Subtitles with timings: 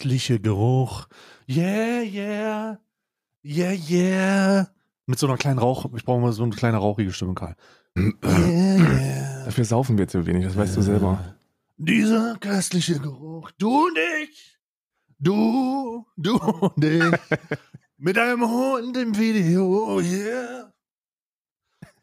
[0.00, 1.08] Köstliche Geruch.
[1.46, 2.78] Yeah, yeah.
[3.44, 4.68] Yeah, yeah.
[5.04, 5.84] Mit so einer kleinen Rauch.
[5.94, 7.54] Ich brauche mal so eine kleine rauchige Stimme, Karl.
[7.98, 9.44] Yeah, yeah.
[9.44, 11.36] Dafür saufen wir zu wenig, das weißt du selber.
[11.76, 13.50] Dieser köstliche Geruch.
[13.58, 14.58] Du und ich.
[15.18, 17.20] Du, du und ich.
[17.98, 20.00] Mit einem Hund im Video.
[20.00, 20.72] Yeah.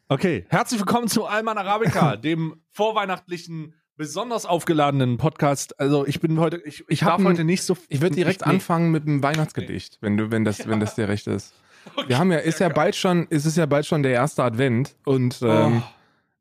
[0.06, 5.78] Okay, herzlich willkommen zu Alman Arabica, dem vorweihnachtlichen, besonders aufgeladenen Podcast.
[5.78, 7.76] Also ich bin heute, ich, ich darf hab heute nicht so.
[7.88, 11.08] Ich würde direkt ich- anfangen mit einem Weihnachtsgedicht, wenn du, wenn das, wenn das dir
[11.08, 11.52] recht ist.
[11.94, 14.12] Okay, Wir haben ja, ist ja sehr bald schon, ist es ja bald schon der
[14.12, 15.82] erste Advent und ähm, Oh.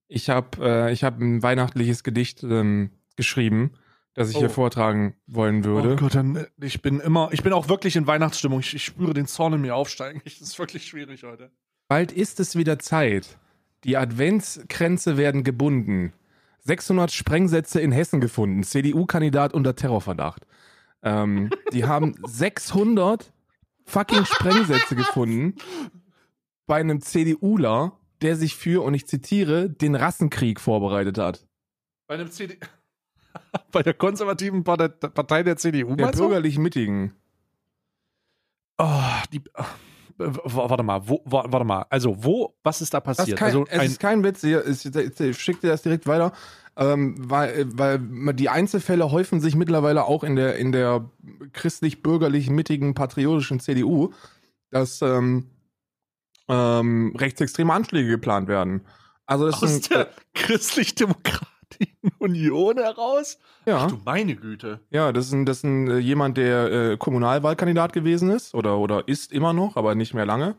[0.08, 3.72] ich habe, äh, ich habe ein weihnachtliches Gedicht ähm, geschrieben,
[4.14, 4.40] das ich Oh.
[4.40, 5.96] hier vortragen wollen Oh würde.
[5.96, 8.60] Gott, dann, äh, ich bin immer, ich bin auch wirklich in Weihnachtsstimmung.
[8.60, 10.22] Ich, ich spüre den Zorn in mir aufsteigen.
[10.26, 11.50] Das ist wirklich schwierig heute.
[11.88, 13.38] Bald ist es wieder Zeit.
[13.84, 16.14] Die Adventskränze werden gebunden.
[16.68, 18.64] 600 Sprengsätze in Hessen gefunden.
[18.64, 20.46] CDU-Kandidat unter Terrorverdacht.
[21.02, 23.32] Ähm, die haben 600
[23.86, 25.56] fucking Sprengsätze gefunden
[26.66, 31.48] bei einem CDUler, der sich für, und ich zitiere, den Rassenkrieg vorbereitet hat.
[32.08, 32.58] Bei einem CD.
[33.72, 35.96] Bei der konservativen Partei, der CDU.
[35.96, 37.14] Der bürgerlich-mittigen.
[38.78, 39.02] Oh,
[39.32, 39.44] die.
[39.46, 39.50] w-
[40.18, 41.86] warte mal, wo, wa- warte mal.
[41.90, 43.30] Also, wo, was ist da passiert?
[43.30, 45.82] ist kein, also, es ein, ist kein Witz, hier, ist, ich, ich schick dir das
[45.84, 46.34] direkt weiter,
[46.76, 48.00] ähm, weil, weil
[48.34, 51.10] die Einzelfälle häufen sich mittlerweile auch in der, in der
[51.54, 54.12] christlich-bürgerlich mittigen patriotischen CDU,
[54.70, 55.48] dass ähm,
[56.48, 58.82] ähm, rechtsextreme Anschläge geplant werden.
[59.26, 61.47] Also das aus ist ein, der christlich-demokratischen
[62.20, 63.40] Union heraus?
[63.66, 64.80] ja, Ach du meine Güte.
[64.90, 68.78] ja, das ist ein, das ist ein, äh, jemand, der äh, Kommunalwahlkandidat gewesen ist oder,
[68.78, 70.56] oder ist immer noch, aber nicht mehr lange.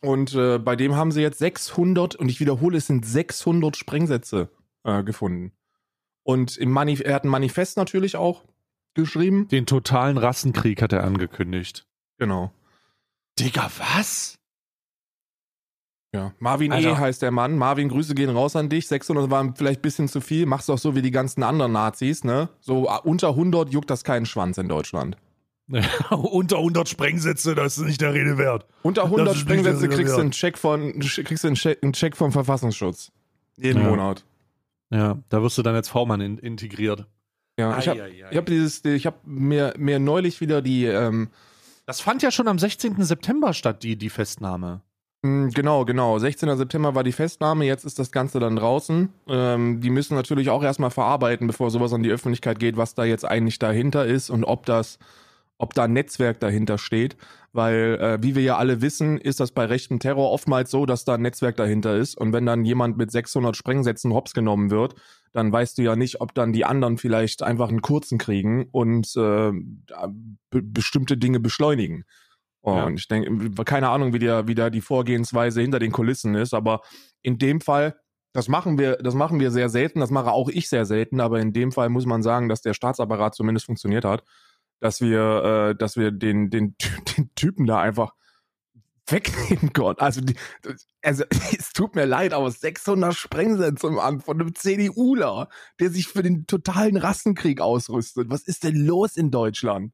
[0.00, 4.48] Und äh, bei dem haben sie jetzt 600, und ich wiederhole, es sind 600 Sprengsätze
[4.84, 5.52] äh, gefunden.
[6.24, 8.44] Und im Manif er hat ein Manifest natürlich auch
[8.94, 9.48] geschrieben.
[9.48, 11.86] Den totalen Rassenkrieg hat er angekündigt.
[12.18, 12.52] Genau.
[13.38, 14.38] Digga, was?
[16.14, 16.32] Ja.
[16.38, 16.74] Marvin E.
[16.74, 16.98] Alter.
[16.98, 17.56] heißt der Mann.
[17.56, 18.86] Marvin, Grüße gehen raus an dich.
[18.86, 20.44] 600 waren vielleicht ein bisschen zu viel.
[20.46, 22.50] Machst doch so wie die ganzen anderen Nazis, ne?
[22.60, 25.16] So äh, unter 100 juckt das keinen Schwanz in Deutschland.
[26.10, 28.66] Unter 100 Sprengsätze, das ist nicht der Rede wert.
[28.82, 31.82] Unter 100 Das ist nicht Sprengsätze kriegst du einen Check von, kriegst du einen Check,
[31.82, 33.10] einen Check vom Verfassungsschutz.
[33.56, 33.88] Jeden Ja.
[33.88, 34.24] Monat.
[34.90, 37.06] Ja, da wirst du dann als V-Mann in, integriert.
[37.58, 41.30] Ja, ich habe hab dieses, ich habe mir, mir neulich wieder die, ähm,
[41.86, 43.02] Das fand ja schon am 16.
[43.04, 44.82] September statt, die, die Festnahme.
[45.22, 46.56] Mh, genau, genau, 16.
[46.56, 49.08] September war die Festnahme, jetzt ist das Ganze dann draußen.
[49.28, 53.04] Ähm, die müssen natürlich auch erstmal verarbeiten, bevor sowas an die Öffentlichkeit geht, was da
[53.04, 54.98] jetzt eigentlich dahinter ist und ob das,
[55.58, 57.16] ob da ein Netzwerk dahinter steht.
[57.54, 61.04] Weil, äh, wie wir ja alle wissen, ist das bei rechtem Terror oftmals so, dass
[61.04, 62.16] da ein Netzwerk dahinter ist.
[62.16, 64.94] Und wenn dann jemand mit 600 Sprengsätzen hops genommen wird,
[65.32, 69.14] dann weißt du ja nicht, ob dann die anderen vielleicht einfach einen kurzen kriegen und
[69.16, 69.52] äh,
[70.50, 72.04] be bestimmte Dinge beschleunigen.
[72.62, 72.84] Oh, Ja.
[72.84, 76.54] Und ich denke, keine Ahnung, wie, der, wie da die Vorgehensweise hinter den Kulissen ist,
[76.54, 76.80] aber
[77.20, 77.96] in dem Fall,
[78.32, 81.40] das machen wir, das machen wir sehr selten, das mache auch ich sehr selten, aber
[81.40, 84.24] in dem Fall muss man sagen, dass der Staatsapparat zumindest funktioniert hat,
[84.80, 86.76] dass wir, äh, dass wir den, den,
[87.16, 88.12] den Typen da einfach
[89.06, 90.00] wegnehmen konnten.
[90.00, 90.34] Also, die,
[91.02, 91.24] also
[91.58, 95.48] es tut mir leid, aber 600 Sprengsätze im Amt von einem CDUler,
[95.80, 98.30] der sich für den totalen Rassenkrieg ausrüstet.
[98.30, 99.92] Was ist denn los in Deutschland?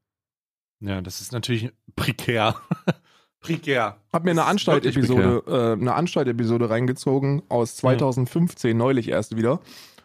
[0.81, 2.57] Ja, das ist natürlich prekär.
[3.41, 3.97] prekär.
[4.13, 9.61] Hab mir eine Anstaltepisode, äh, eine Anstaltepisode reingezogen aus 2015, neulich erst wieder,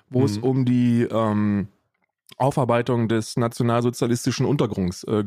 [0.09, 0.43] wo es Mhm.
[0.43, 1.67] um die ähm,
[2.37, 5.23] Aufarbeitung des nationalsozialistischen Untergrunds äh,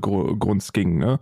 [0.73, 0.99] ging.
[0.99, 1.21] Ne?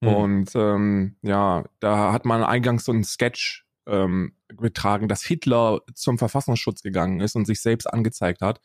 [0.00, 0.08] Mhm.
[0.08, 6.18] Und ähm, ja, da hat man eingangs so einen Sketch ähm, betragen, dass Hitler zum
[6.18, 8.60] Verfassungsschutz gegangen ist und sich selbst angezeigt hat,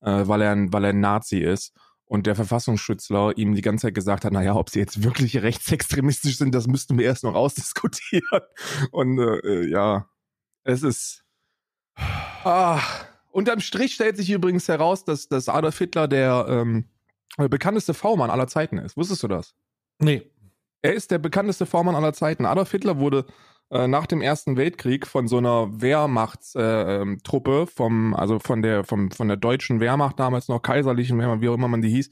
[0.00, 1.72] äh, weil, er, weil er ein Nazi ist.
[2.12, 6.36] Und der Verfassungsschützler ihm die ganze Zeit gesagt hat, naja, ob sie jetzt wirklich rechtsextremistisch
[6.36, 8.42] sind, das müssten wir erst noch ausdiskutieren.
[8.90, 10.10] Und äh, ja,
[10.62, 11.24] es ist.
[11.96, 12.82] Ah,
[13.30, 16.84] unterm Strich stellt sich übrigens heraus, dass, dass Adolf Hitler der ähm,
[17.38, 18.98] bekannteste V-Mann aller Zeiten ist.
[18.98, 19.54] Wusstest du das?
[19.98, 20.30] Nee.
[20.82, 22.44] Er ist der bekannteste V-Mann aller Zeiten.
[22.44, 23.24] Adolf Hitler wurde
[23.72, 28.84] äh, nach dem Ersten Weltkrieg von so einer Wehrmachtstruppe, äh, ähm, vom, also von der,
[28.84, 32.10] vom, von der deutschen Wehrmacht, damals noch kaiserlichen Wehrmacht, wie auch immer man die hieß,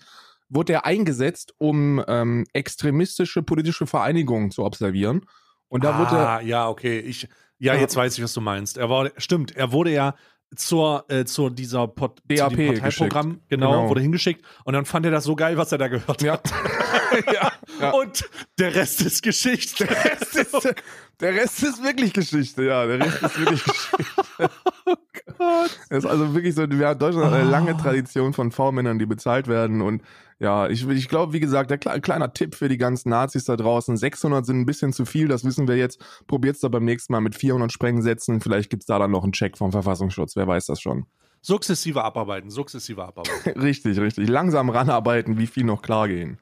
[0.49, 5.27] wurde er eingesetzt, um ähm, extremistische politische Vereinigungen zu observieren.
[5.69, 6.99] Und da wurde ah, ja, okay.
[6.99, 7.29] Ich,
[7.59, 7.75] Ja.
[7.75, 8.79] jetzt weiß ich, was du meinst.
[8.79, 10.15] Er war, stimmt, er wurde ja
[10.57, 13.89] zur, äh, zur dieser Pot, DAP zu Parteiprogramm, genau, Genau.
[13.89, 16.33] wurde hingeschickt und dann fand er das so geil, was er da gehört Ja.
[16.35, 16.51] hat.
[17.33, 17.91] ja, ja.
[17.91, 19.87] Und der Rest ist Geschichte.
[19.87, 20.75] Der Rest ist,
[21.21, 22.87] der Rest ist wirklich Geschichte, ja.
[22.87, 24.05] Der Rest ist wirklich Geschichte.
[24.87, 24.95] oh
[25.39, 25.79] Gott.
[25.89, 27.51] Es ist also wirklich so, wir haben Deutschland hat eine oh.
[27.51, 29.81] lange Tradition von V-Männern, die bezahlt werden.
[29.83, 30.03] Und
[30.41, 33.57] ja, ich, ich glaube, wie gesagt, der kle kleiner Tipp für die ganzen Nazis da
[33.57, 33.99] draußen.
[33.99, 36.03] 600 sind ein bisschen zu viel, das wissen wir jetzt.
[36.27, 38.41] Probiert's da beim nächsten Mal mit 400 Sprengsätzen.
[38.41, 40.37] Vielleicht gibt's da dann noch einen Check vom Verfassungsschutz.
[40.37, 41.05] Wer weiß das schon.
[41.43, 43.53] Sukzessive abarbeiten, sukzessive abarbeiten.
[43.61, 44.31] richtig, richtig.
[44.31, 46.41] Langsam ranarbeiten, wie viel noch klar gehen.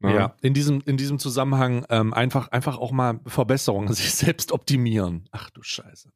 [0.00, 4.50] Ja, ja in, diesem, in diesem Zusammenhang ähm, einfach, einfach auch mal Verbesserungen, sich selbst
[4.50, 5.28] optimieren.
[5.30, 6.08] Ach du Scheiße.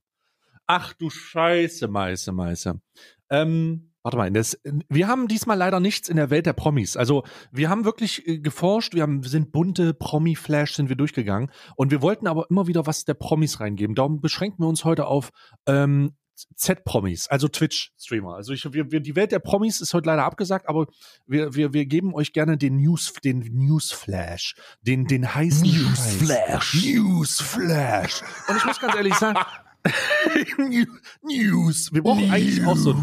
[0.66, 2.80] Ach du Scheiße, Meiße, Meiße.
[3.28, 4.58] Ähm, warte mal, das,
[4.88, 6.96] wir haben diesmal leider nichts in der Welt der Promis.
[6.96, 11.90] Also wir haben wirklich äh, geforscht, wir haben, sind bunte Promi-Flash sind wir durchgegangen und
[11.90, 13.94] wir wollten aber immer wieder was der Promis reingeben.
[13.94, 15.30] Darum beschränken wir uns heute auf
[15.66, 16.12] ähm,
[16.56, 18.34] Z-Promis, also Twitch-Streamer.
[18.34, 20.86] Also ich, wir, wir, die Welt der Promis ist heute leider abgesagt, aber
[21.26, 26.82] wir, wir, wir geben euch gerne den News, den Newsflash, den, den heißen Newsflash.
[26.82, 28.22] Newsflash.
[28.48, 29.38] Und ich muss ganz ehrlich sagen,
[31.22, 31.92] News.
[31.92, 32.32] Wir brauchen News.
[32.32, 32.94] eigentlich auch so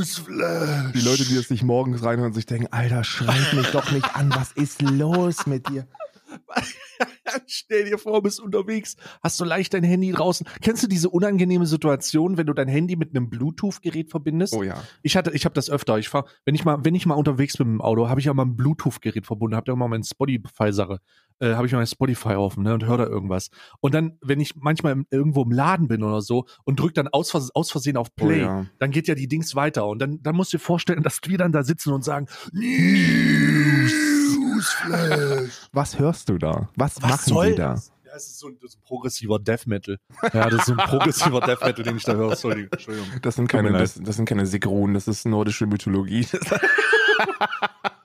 [0.00, 0.92] Newsflash.
[0.92, 4.16] Die Leute, die das sich morgens reinhören und sich denken, Alter, schreib mich doch nicht
[4.16, 5.86] an, was ist los mit dir?
[7.46, 10.46] Stell dir vor, bist unterwegs, hast du leicht dein Handy draußen.
[10.62, 14.54] Kennst du diese unangenehme Situation, wenn du dein Handy mit einem Bluetooth-Gerät verbindest?
[14.54, 14.82] Oh ja.
[15.02, 15.98] Ich hatte, ich habe das öfter.
[15.98, 18.26] Ich fahr, wenn ich mal, wenn ich mal unterwegs bin mit dem Auto, habe ich
[18.26, 21.00] ja mal ein Bluetooth-Gerät verbunden, habe da immer mein Spotify-Sache,
[21.40, 23.50] äh, habe ich mein Spotify offen ne, und höre da irgendwas.
[23.80, 27.08] Und dann, wenn ich manchmal im, irgendwo im Laden bin oder so und drück dann
[27.08, 28.66] aus, aus Versehen auf Play, oh ja.
[28.78, 29.86] dann geht ja die Dings weiter.
[29.86, 34.27] Und dann, dann musst du dir vorstellen, dass wir dann da sitzen und sagen, News.
[34.58, 35.68] Newsflash.
[35.72, 36.68] Was hörst du da?
[36.76, 37.50] Was, Was machen soll?
[37.50, 37.74] die da?
[38.04, 39.98] Ja, es ist so ein, das ist ein progressiver Death Metal.
[40.32, 42.34] Ja, das ist so ein progressiver Death Metal, den ich da höre.
[42.36, 43.08] Sorry, Entschuldigung.
[43.22, 46.26] Das sind keine, das, das, sind keine Sigrunen, das ist nordische Mythologie.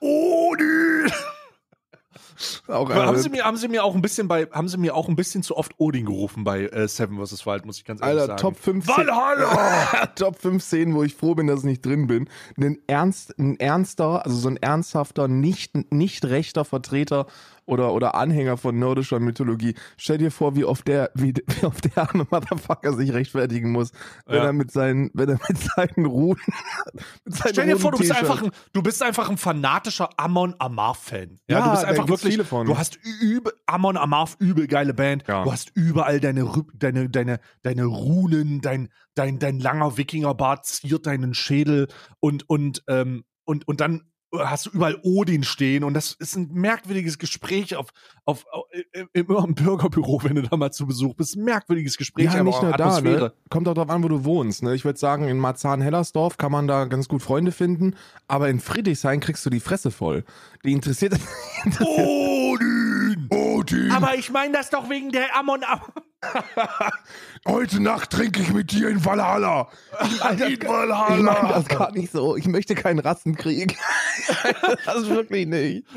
[0.00, 0.73] Auch, äh,
[2.68, 5.16] haben, sie mir, haben sie mir auch ein bisschen bei, haben sie mir auch ein
[5.16, 7.46] bisschen zu oft Odin gerufen bei äh, Seven vs.
[7.46, 8.40] Wild, muss ich ganz ehrlich Alter, sagen.
[8.40, 10.06] Top 5 Valhalla!
[10.14, 12.28] Top 5 Szenen, wo ich froh bin, dass ich nicht drin bin.
[12.56, 17.26] Ein ernst, ein ernster, also so ein ernsthafter, nicht, nicht rechter Vertreter
[17.66, 19.74] oder, oder Anhänger von nordischer Mythologie.
[19.96, 23.92] Stell dir vor, wie oft der, wie, wie oft der arme Motherfucker sich rechtfertigen muss,
[24.26, 24.44] wenn ja.
[24.44, 26.40] er mit seinen, wenn er mit seinen Ruhen.
[27.24, 30.54] mit seinen Stell dir vor, du bist einfach ein, du bist einfach ein fanatischer Amon
[30.58, 31.38] Amarth-Fan.
[31.48, 35.24] Ja, ja, du bist einfach wirklich, du hast übel, Amon Amarth, übel geile Band.
[35.26, 35.44] Ja.
[35.44, 41.34] Du hast überall deine, deine, deine, deine Runen, dein, dein, dein langer Wikingerbart ziert deinen
[41.34, 41.88] Schädel
[42.20, 44.02] und, und, ähm, und, und dann
[44.38, 47.88] hast du überall Odin stehen und das ist ein merkwürdiges Gespräch auf,
[48.24, 48.64] auf, auf
[49.12, 51.36] immer im Bürgerbüro, wenn du da mal zu Besuch bist.
[51.36, 52.32] Merkwürdiges Gespräch.
[52.32, 53.32] Ja, nicht nur da, ne?
[53.50, 54.62] Kommt auch darauf an, wo du wohnst.
[54.62, 54.74] Ne?
[54.74, 57.96] Ich würde sagen, in Marzahn-Hellersdorf kann man da ganz gut Freunde finden,
[58.28, 60.24] aber in Friedrichshain kriegst du die Fresse voll.
[60.64, 61.14] Die interessiert.
[61.80, 63.28] Odin!
[63.30, 63.90] Odin!
[63.90, 65.60] Aber ich meine das doch wegen der Amon.
[67.46, 69.68] Heute Nacht trinke ich mit dir in Valhalla.
[70.00, 71.16] in Valhalla.
[71.16, 72.36] Ich meine das gar nicht so.
[72.36, 73.76] Ich möchte keinen Rassenkrieg.
[74.86, 75.86] das wirklich nicht.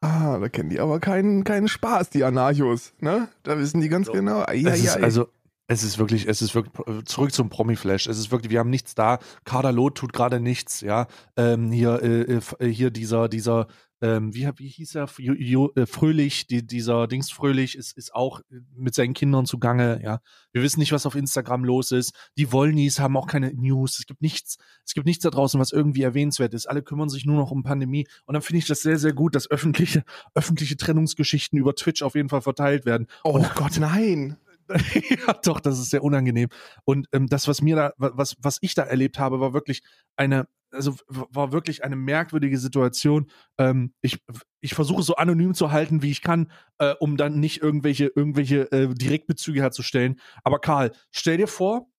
[0.00, 2.92] Ah, da kennen die aber keinen, keinen Spaß, die Anarchos.
[3.00, 3.28] Ne?
[3.42, 4.12] Da wissen die ganz so.
[4.12, 4.44] genau.
[4.52, 5.26] Ja, ja, also,
[5.66, 8.06] es ist wirklich, es ist wirklich, zurück zum Promi-Flash.
[8.06, 9.18] Es ist wirklich, wir haben nichts da.
[9.44, 11.08] Kader Loth tut gerade nichts, ja.
[11.36, 13.66] Ähm, hier, äh, äh hier dieser, dieser
[14.00, 18.14] ähm, wie, wie hieß er, jo, jo, äh, Fröhlich, die, dieser Dings Fröhlich ist, ist
[18.14, 18.40] auch
[18.76, 20.20] mit seinen Kindern zugange, ja.
[20.52, 22.14] Wir wissen nicht, was auf Instagram los ist.
[22.36, 23.98] Die Wollnies haben auch keine News.
[23.98, 26.66] Es gibt nichts, es gibt nichts da draußen, was irgendwie erwähnenswert ist.
[26.66, 28.06] Alle kümmern sich nur noch um Pandemie.
[28.24, 32.14] Und dann finde ich das sehr, sehr gut, dass öffentliche, öffentliche Trennungsgeschichten über Twitch auf
[32.14, 33.08] jeden Fall verteilt werden.
[33.24, 34.36] Oh Und, Gott, nein!
[35.26, 36.48] ja, doch, das ist sehr unangenehm.
[36.84, 39.82] Und ähm, das, was mir da, was, was ich da erlebt habe, war wirklich
[40.16, 43.30] eine, also war wirklich eine merkwürdige Situation.
[43.58, 44.22] Ähm, ich
[44.60, 48.70] ich versuche so anonym zu halten, wie ich kann, äh, um dann nicht irgendwelche, irgendwelche
[48.72, 50.20] äh, Direktbezüge herzustellen.
[50.42, 51.90] Aber Karl, stell dir vor,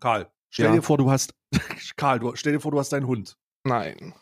[0.00, 0.72] Karl, stell ja.
[0.72, 1.34] dir vor, du hast,
[1.96, 3.36] Karl, du, stell dir vor, du hast deinen Hund.
[3.64, 4.14] Nein.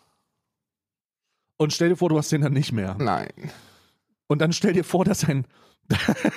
[1.56, 2.96] Und stell dir vor, du hast den dann nicht mehr.
[2.98, 3.50] Nein.
[4.26, 5.46] Und dann stell dir vor, dass ein,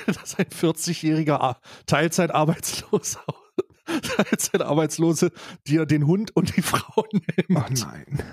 [0.05, 3.24] dass ein 40-jähriger Teilzeitarbeitsloser
[4.07, 5.31] Teilzeitarbeitslose
[5.67, 7.50] dir den Hund und die Frau nimmt.
[7.50, 8.24] Oh nein.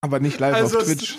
[0.00, 1.18] Aber nicht live also auf Twitch.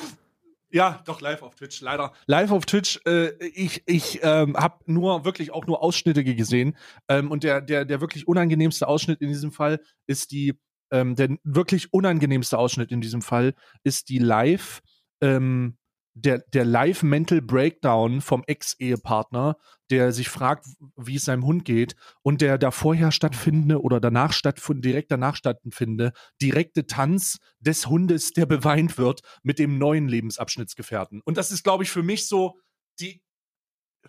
[0.74, 2.14] Ja, doch live auf Twitch, leider.
[2.28, 3.00] Live auf Twitch.
[3.06, 6.78] Äh, ich ich ähm, habe nur wirklich auch nur Ausschnitte gesehen
[7.10, 10.54] ähm, und der der der wirklich unangenehmste Ausschnitt in diesem Fall ist die
[10.92, 14.82] ähm, der wirklich unangenehmste Ausschnitt in diesem Fall ist die Live
[15.22, 15.78] ähm,
[16.14, 19.58] der, der Live-Mental Breakdown vom Ex-Ehepartner,
[19.90, 20.66] der sich fragt,
[20.96, 25.36] wie es seinem Hund geht und der da vorher stattfindende oder danach stattfindende, direkt danach
[25.36, 31.22] stattfindende direkte Tanz des Hundes, der beweint wird mit dem neuen Lebensabschnittsgefährten.
[31.24, 32.58] Und das ist, glaube ich, für mich so
[33.00, 33.22] die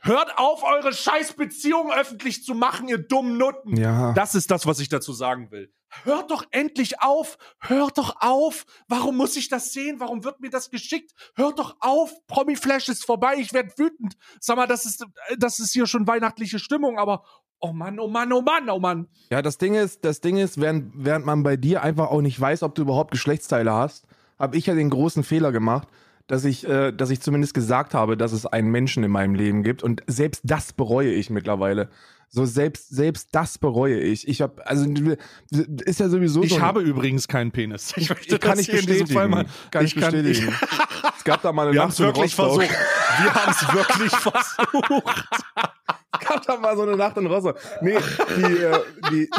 [0.00, 3.76] Hört auf, eure Scheißbeziehung öffentlich zu machen, ihr dummen Nutten.
[3.76, 4.14] Ja.
[4.14, 5.70] Das ist das, was ich dazu sagen will.
[6.04, 7.38] Hört doch endlich auf!
[7.60, 8.64] Hört doch auf!
[8.88, 10.00] Warum muss ich das sehen?
[10.00, 11.12] Warum wird mir das geschickt?
[11.34, 12.12] Hört doch auf!
[12.26, 14.14] Promi Flash ist vorbei, ich werde wütend.
[14.40, 15.04] Sag mal, das ist,
[15.38, 17.24] das ist hier schon weihnachtliche Stimmung, aber
[17.60, 19.08] oh Mann, oh Mann, oh Mann, oh Mann.
[19.30, 22.38] Ja, das Ding ist, das Ding ist, während, während man bei dir einfach auch nicht
[22.40, 24.06] weiß, ob du überhaupt Geschlechtsteile hast,
[24.38, 25.88] habe ich ja den großen Fehler gemacht,
[26.26, 29.62] dass ich, äh, dass ich zumindest gesagt habe, dass es einen Menschen in meinem Leben
[29.62, 29.82] gibt.
[29.82, 31.90] Und selbst das bereue ich mittlerweile.
[32.34, 34.26] So selbst, selbst das bereue ich.
[34.26, 34.86] Ich habe, also
[35.84, 36.42] ist ja sowieso.
[36.42, 37.92] Ich so habe übrigens keinen Penis.
[37.94, 39.30] Ich möchte kann ich bestätigen.
[39.30, 40.50] Mal, kann ich, ich bestätigen.
[40.50, 40.68] Kann,
[41.04, 42.70] ich, es gab da mal eine Wir haben es wirklich versucht.
[42.70, 45.24] Wir haben es wirklich versucht.
[46.12, 47.58] es gab da mal so eine Nacht in Rostock.
[47.82, 47.98] Nee,
[48.38, 49.30] die, äh, die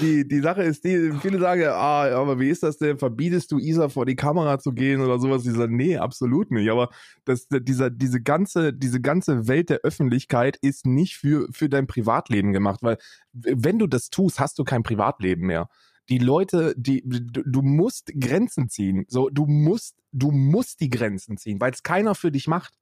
[0.00, 2.98] die, die Sache ist die, viele sagen, ah, aber wie ist das denn?
[2.98, 5.42] Verbietest du Isa vor die Kamera zu gehen oder sowas?
[5.42, 6.70] Die sagen, nee, absolut nicht.
[6.70, 6.90] Aber
[7.24, 12.52] das, dieser, diese ganze, diese ganze Welt der Öffentlichkeit ist nicht für, für dein Privatleben
[12.52, 12.98] gemacht, weil
[13.32, 15.68] wenn du das tust, hast du kein Privatleben mehr.
[16.08, 19.04] Die Leute, die, du, du musst Grenzen ziehen.
[19.08, 22.74] So, du musst, du musst die Grenzen ziehen, weil es keiner für dich macht.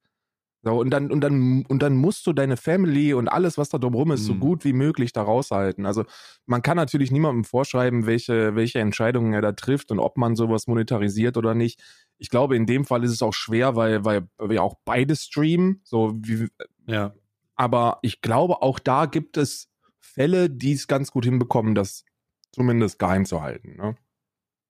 [0.65, 3.77] So, und dann, und dann, und dann musst du deine Family und alles, was da
[3.77, 4.25] drumherum ist, mhm.
[4.25, 5.85] so gut wie möglich da raushalten.
[5.85, 6.05] Also
[6.47, 10.65] man kann natürlich niemandem vorschreiben, welche, welche Entscheidungen er da trifft und ob man sowas
[10.65, 11.83] monetarisiert oder nicht.
[12.17, 15.81] Ich glaube, in dem Fall ist es auch schwer, weil, weil wir auch beide streamen.
[15.83, 16.47] So wie,
[16.87, 17.13] ja.
[17.55, 19.69] Aber ich glaube, auch da gibt es
[19.99, 22.05] Fälle, die es ganz gut hinbekommen, das
[22.51, 23.75] zumindest geheim zu halten.
[23.75, 23.97] Ne?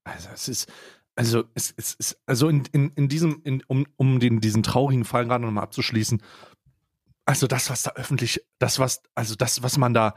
[0.03, 0.73] Also es ist,
[1.15, 5.05] also es, es, es also in, in, in diesem, in, um, um den, diesen traurigen
[5.05, 6.21] Fall gerade nochmal abzuschließen,
[7.25, 10.15] also das, was da öffentlich, das, was, also das, was man da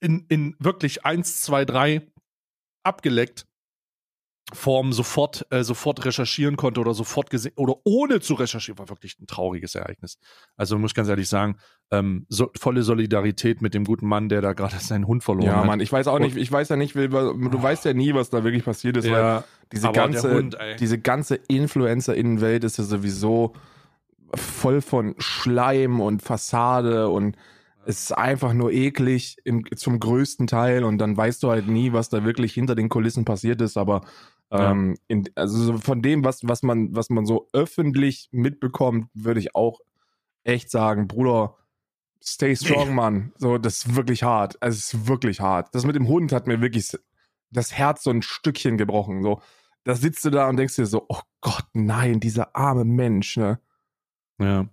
[0.00, 2.06] in, in wirklich eins, zwei, drei
[2.82, 3.46] abgeleckt
[4.52, 9.18] Form sofort, äh, sofort recherchieren konnte oder sofort gesehen oder ohne zu recherchieren, war wirklich
[9.18, 10.18] ein trauriges Ereignis.
[10.56, 11.56] Also muss ich ganz ehrlich sagen,
[11.90, 15.56] ähm, so, volle Solidarität mit dem guten Mann, der da gerade seinen Hund verloren ja,
[15.56, 15.62] hat.
[15.62, 17.62] Ja, Mann, ich weiß auch nicht, ich weiß ja nicht, du oh.
[17.62, 21.34] weißt ja nie, was da wirklich passiert ist, ja, weil diese ganze, Hund, diese ganze
[21.48, 23.52] Influencer-Innenwelt ist ja sowieso
[24.32, 27.36] voll von Schleim und Fassade und
[27.84, 31.92] es ist einfach nur eklig im, zum größten Teil und dann weißt du halt nie,
[31.92, 34.02] was da wirklich hinter den Kulissen passiert ist, aber
[34.50, 39.54] ähm, in, also von dem, was, was, man, was man so öffentlich mitbekommt, würde ich
[39.54, 39.80] auch
[40.44, 41.56] echt sagen, Bruder,
[42.22, 43.32] stay strong, Mann.
[43.36, 44.60] So, das ist wirklich hart.
[44.62, 45.74] Also, es ist wirklich hart.
[45.74, 46.96] Das mit dem Hund hat mir wirklich
[47.50, 49.22] das Herz so ein Stückchen gebrochen.
[49.22, 49.40] So,
[49.84, 53.60] da sitzt du da und denkst dir so, oh Gott, nein, dieser arme Mensch, ne?
[54.38, 54.68] Ja.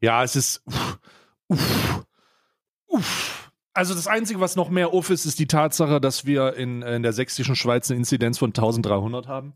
[0.00, 0.62] Ja, es ist.
[0.66, 0.98] Uff,
[1.48, 2.06] uff,
[2.86, 3.49] uff.
[3.80, 7.02] Also das Einzige, was noch mehr uff ist, ist die Tatsache, dass wir in, in
[7.02, 9.54] der sächsischen Schweiz eine Inzidenz von 1300 haben.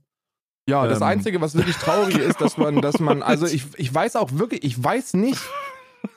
[0.67, 1.09] Ja, das ähm.
[1.09, 4.65] Einzige, was wirklich traurig ist, dass man, dass man, also ich, ich weiß auch wirklich,
[4.65, 5.43] ich weiß nicht,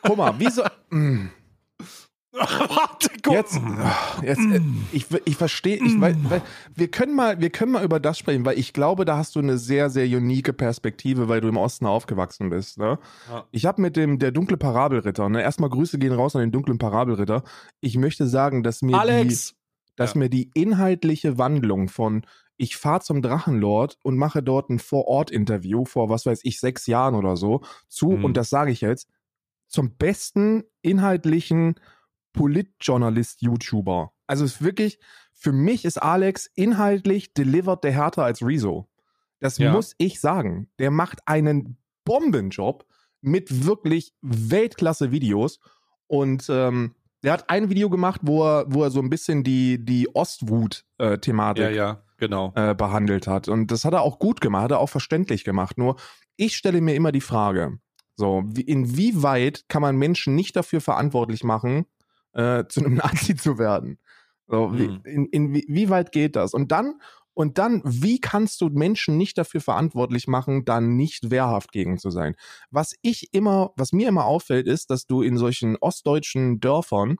[0.04, 1.32] guck mal, wieso, mh,
[2.70, 3.34] Warte, guck.
[3.34, 3.60] Jetzt,
[4.22, 6.41] jetzt äh, ich, ich verstehe, ich, weil, weil,
[6.75, 9.39] wir können mal, wir können mal über das sprechen, weil ich glaube, da hast du
[9.39, 12.77] eine sehr, sehr unique Perspektive, weil du im Osten aufgewachsen bist.
[12.77, 13.00] Ne?
[13.29, 13.46] Ja.
[13.51, 16.77] Ich habe mit dem der dunkle Parabelritter, ne, erstmal Grüße gehen raus an den dunklen
[16.77, 17.44] Parabelritter.
[17.82, 19.50] Ich möchte sagen, dass mir Alex.
[19.50, 19.56] die,
[19.96, 20.20] dass ja.
[20.20, 22.24] mir die inhaltliche Wandlung von
[22.58, 27.13] ich fahre zum Drachenlord und mache dort ein Vor-Ort-Interview vor, was weiß ich, sechs Jahren
[27.13, 28.25] oder so zu, mhm.
[28.25, 29.08] und das sage ich jetzt,
[29.67, 31.75] zum besten inhaltlichen
[32.38, 34.13] Politjournalist, YouTuber.
[34.27, 35.00] Also es ist wirklich,
[35.34, 38.88] für mich ist Alex inhaltlich delivered der härter als Rezo.
[39.39, 39.72] Das ja.
[39.72, 40.70] muss ich sagen.
[40.79, 42.86] Der macht einen Bombenjob
[43.22, 45.60] mit wirklich Weltklasse-Videos.
[46.08, 49.84] Und ähm, der hat ein Video gemacht, wo er, wo er so ein bisschen die,
[49.84, 52.53] die Ostwut-Thematik ja, ja, genau.
[52.56, 53.48] äh, behandelt hat.
[53.48, 55.77] Und das hat er auch gut gemacht, hat er auch verständlich gemacht.
[55.77, 55.98] Nur
[56.36, 57.79] ich stelle mir immer die Frage,
[58.15, 61.86] so, wie, inwieweit kann man Menschen nicht dafür verantwortlich machen,
[62.38, 64.00] äh, zu einem Nazi zu werden.
[64.48, 64.77] So, mhm.
[64.77, 66.53] wie, in, in, wie, wie weit geht das?
[66.53, 67.01] Und dann,
[67.34, 72.10] und dann, wie kannst du Menschen nicht dafür verantwortlich machen, dann nicht wehrhaft gegen zu
[72.10, 72.36] sein?
[72.72, 77.17] Was ich immer, was mir immer auffällt, ist, dass du in solchen ostdeutschen Dörfern,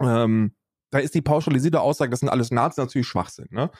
[0.00, 0.54] ähm,
[0.90, 3.70] da ist die pauschalisierte Aussage, das sind alles Nazis, natürlich Schwachsinn, ne?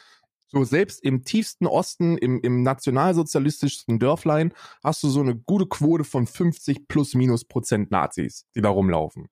[0.48, 6.04] So, selbst im tiefsten Osten, im, im nationalsozialistischsten Dörflein, hast du so eine gute Quote
[6.04, 9.28] von 50 plus minus Prozent Nazis, die da rumlaufen.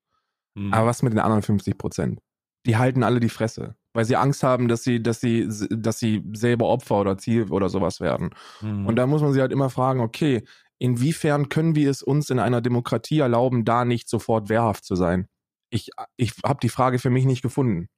[0.55, 0.73] Mhm.
[0.73, 2.21] Aber was mit den anderen 50 Prozent?
[2.67, 3.77] Die halten alle die Fresse.
[3.97, 7.69] weil sie Angst haben, dass sie, dass sie, dass sie selber Opfer oder Ziel oder
[7.69, 8.31] sowas werden.
[8.61, 8.87] Mhm.
[8.87, 10.43] Und da muss man sich halt immer fragen, okay,
[10.79, 15.29] inwiefern können wir es uns in einer Demokratie erlauben, da nicht sofort wehrhaft zu sein?
[15.71, 17.89] Ich, ich habe die Frage für mich nicht gefunden.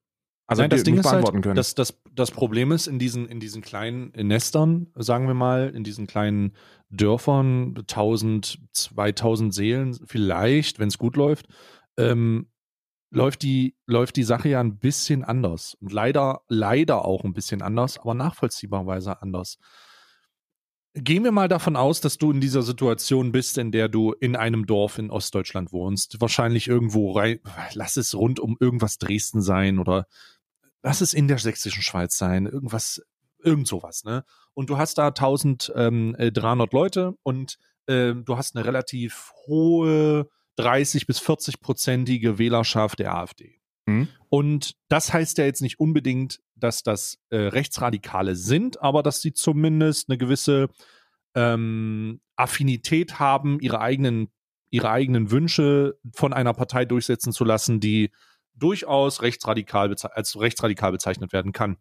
[0.47, 1.57] Also Nein, das Ding ist halt, können.
[1.57, 5.83] Das, das, das Problem ist in diesen, in diesen kleinen Nestern, sagen wir mal, in
[5.83, 6.53] diesen kleinen
[6.89, 11.49] Dörfern, 1000, 2000 Seelen vielleicht, wenn es gut läuft,
[11.97, 12.49] ähm,
[13.11, 15.77] läuft die, läuft die Sache ja ein bisschen anders.
[15.81, 19.59] Und leider, leider auch ein bisschen anders, aber nachvollziehbarweise anders.
[20.95, 24.35] Gehen wir mal davon aus, dass du in dieser Situation bist, in der du in
[24.35, 26.21] einem Dorf in Ostdeutschland wohnst.
[26.21, 27.41] Wahrscheinlich irgendwo rein,
[27.75, 30.07] lass es rund um irgendwas Dresden sein oder
[30.83, 33.03] lass es in der sächsischen Schweiz sein, irgendwas,
[33.43, 34.25] irgend sowas, ne?
[34.55, 36.31] Und du hast da 1300 ähm, äh,
[36.73, 43.61] Leute und äh, du hast eine relativ hohe 30 bis 40 prozentige Wählerschaft der AfD.
[43.87, 44.09] Mhm.
[44.29, 49.33] Und das heißt ja jetzt nicht unbedingt, dass das äh, Rechtsradikale sind, aber dass sie
[49.33, 50.69] zumindest eine gewisse
[51.35, 54.29] ähm, Affinität haben, ihre eigenen,
[54.71, 58.11] ihre eigenen Wünsche von einer Partei durchsetzen zu lassen, die
[58.55, 61.77] durchaus rechtsradikal als rechtsradikal bezeichnet werden kann.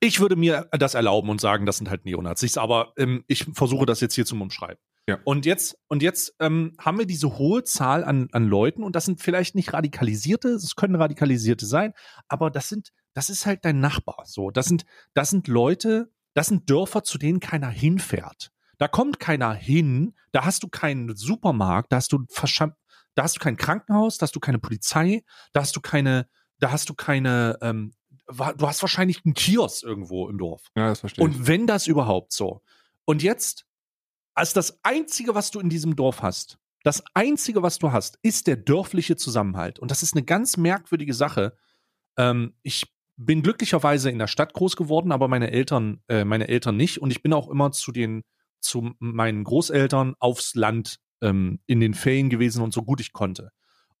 [0.00, 3.86] Ich würde mir das erlauben und sagen, das sind halt Neonazis, aber ähm, ich versuche
[3.86, 4.82] das jetzt hier zum Umschreiben.
[5.06, 5.18] Ja.
[5.24, 9.04] Und jetzt, und jetzt ähm, haben wir diese hohe Zahl an, an Leuten und das
[9.04, 11.92] sind vielleicht nicht Radikalisierte, es können Radikalisierte sein,
[12.28, 14.24] aber das sind, das ist halt dein Nachbar.
[14.24, 18.50] So, das sind, das sind Leute, das sind Dörfer, zu denen keiner hinfährt.
[18.78, 22.24] Da kommt keiner hin, da hast du keinen Supermarkt, da hast du
[23.14, 26.72] da hast du kein Krankenhaus, da hast du keine Polizei, da hast du keine, da
[26.72, 27.92] hast du keine, ähm,
[28.26, 30.70] du hast wahrscheinlich einen Kiosk irgendwo im Dorf.
[30.74, 31.36] Ja, das verstehe ich.
[31.36, 32.62] Und wenn das überhaupt so.
[33.04, 33.66] Und jetzt
[34.34, 38.46] als das Einzige, was du in diesem Dorf hast, das Einzige, was du hast, ist
[38.46, 39.78] der dörfliche Zusammenhalt.
[39.78, 41.56] Und das ist eine ganz merkwürdige Sache.
[42.18, 46.76] Ähm, ich bin glücklicherweise in der Stadt groß geworden, aber meine Eltern, äh, meine Eltern
[46.76, 46.98] nicht.
[46.98, 48.22] Und ich bin auch immer zu den,
[48.60, 53.50] zu meinen Großeltern aufs Land ähm, in den Ferien gewesen und so gut ich konnte.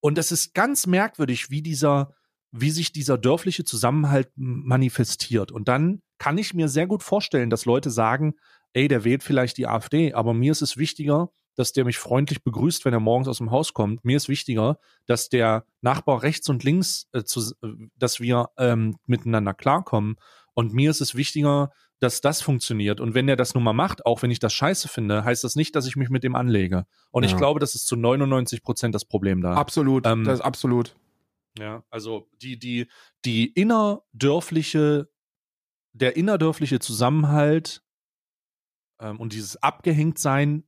[0.00, 2.14] Und es ist ganz merkwürdig, wie dieser,
[2.50, 5.52] wie sich dieser dörfliche Zusammenhalt manifestiert.
[5.52, 8.34] Und dann kann ich mir sehr gut vorstellen, dass Leute sagen,
[8.74, 12.42] ey, der wählt vielleicht die AfD, aber mir ist es wichtiger, dass der mich freundlich
[12.42, 14.04] begrüßt, wenn er morgens aus dem Haus kommt.
[14.04, 18.96] Mir ist wichtiger, dass der Nachbar rechts und links, äh, zu, äh, dass wir ähm,
[19.06, 20.16] miteinander klarkommen.
[20.54, 23.00] Und mir ist es wichtiger, dass das funktioniert.
[23.00, 25.54] Und wenn er das nun mal macht, auch wenn ich das scheiße finde, heißt das
[25.54, 26.86] nicht, dass ich mich mit dem anlege.
[27.10, 27.30] Und ja.
[27.30, 29.54] ich glaube, das ist zu 99 Prozent das Problem da.
[29.54, 30.96] Absolut, ähm, das ist absolut.
[31.58, 32.88] Ja, also die, die,
[33.24, 35.08] die innerdörfliche,
[35.92, 37.83] der innerdörfliche Zusammenhalt
[39.00, 40.64] ähm, und dieses Abgehängtsein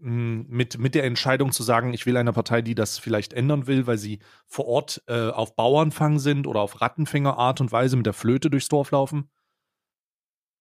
[0.00, 3.66] hm, mit, mit der Entscheidung zu sagen, ich will eine Partei, die das vielleicht ändern
[3.66, 8.06] will, weil sie vor Ort äh, auf Bauernfang sind oder auf Rattenfängerart und Weise mit
[8.06, 9.30] der Flöte durchs Dorf laufen,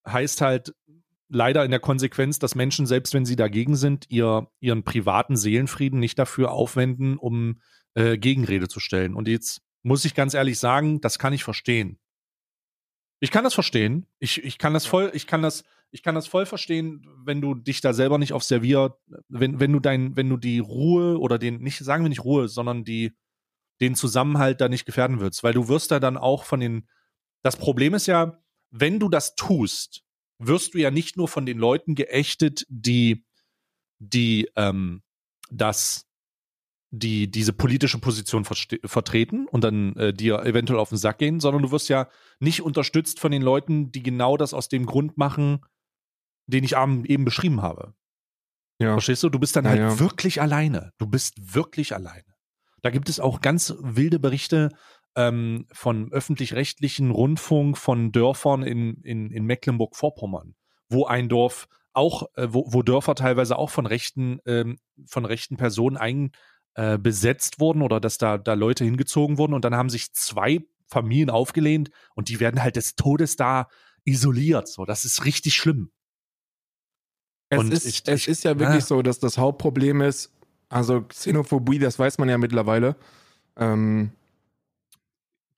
[0.07, 0.75] heißt halt
[1.27, 5.99] leider in der Konsequenz, dass Menschen, selbst wenn sie dagegen sind, ihr, ihren privaten Seelenfrieden
[5.99, 7.61] nicht dafür aufwenden, um
[7.95, 9.15] äh, Gegenrede zu stellen.
[9.15, 11.99] Und jetzt muss ich ganz ehrlich sagen, das kann ich verstehen.
[13.19, 14.07] Ich kann das verstehen.
[14.19, 17.53] Ich, ich kann das voll, ich kann das, ich kann das voll verstehen, wenn du
[17.53, 21.37] dich da selber nicht auf Servier, wenn, wenn du dein, wenn du die Ruhe oder
[21.37, 23.13] den, nicht, sagen wir nicht Ruhe, sondern die,
[23.81, 26.87] den Zusammenhalt da nicht gefährden würdest, weil du wirst da dann auch von den,
[27.43, 30.03] das Problem ist ja, wenn du das tust,
[30.39, 33.25] wirst du ja nicht nur von den Leuten geächtet, die,
[33.99, 35.03] die, ähm,
[35.51, 36.07] das,
[36.91, 41.63] die diese politische Position vertreten und dann äh, dir eventuell auf den Sack gehen, sondern
[41.63, 45.61] du wirst ja nicht unterstützt von den Leuten, die genau das aus dem Grund machen,
[46.51, 47.93] den ich eben beschrieben habe.
[48.79, 48.93] Ja.
[48.93, 49.29] Verstehst du?
[49.29, 49.99] Du bist dann halt ja.
[49.99, 50.91] wirklich alleine.
[50.97, 52.23] Du bist wirklich alleine.
[52.81, 54.69] Da gibt es auch ganz wilde Berichte
[55.15, 60.55] ähm, von öffentlich-rechtlichen Rundfunk von Dörfern in, in, in Mecklenburg-Vorpommern,
[60.89, 65.57] wo ein Dorf auch, äh, wo, wo Dörfer teilweise auch von rechten, ähm, von rechten
[65.57, 66.31] Personen ein,
[66.75, 70.59] äh, besetzt wurden oder dass da, da Leute hingezogen wurden und dann haben sich zwei
[70.87, 73.67] Familien aufgelehnt und die werden halt des Todes da
[74.05, 74.67] isoliert.
[74.67, 75.91] So, das ist richtig schlimm.
[77.51, 78.85] Es, ist, ich, es ist ja wirklich ja.
[78.85, 80.31] so, dass das Hauptproblem ist,
[80.69, 82.95] also Xenophobie, das weiß man ja mittlerweile,
[83.57, 84.11] ähm,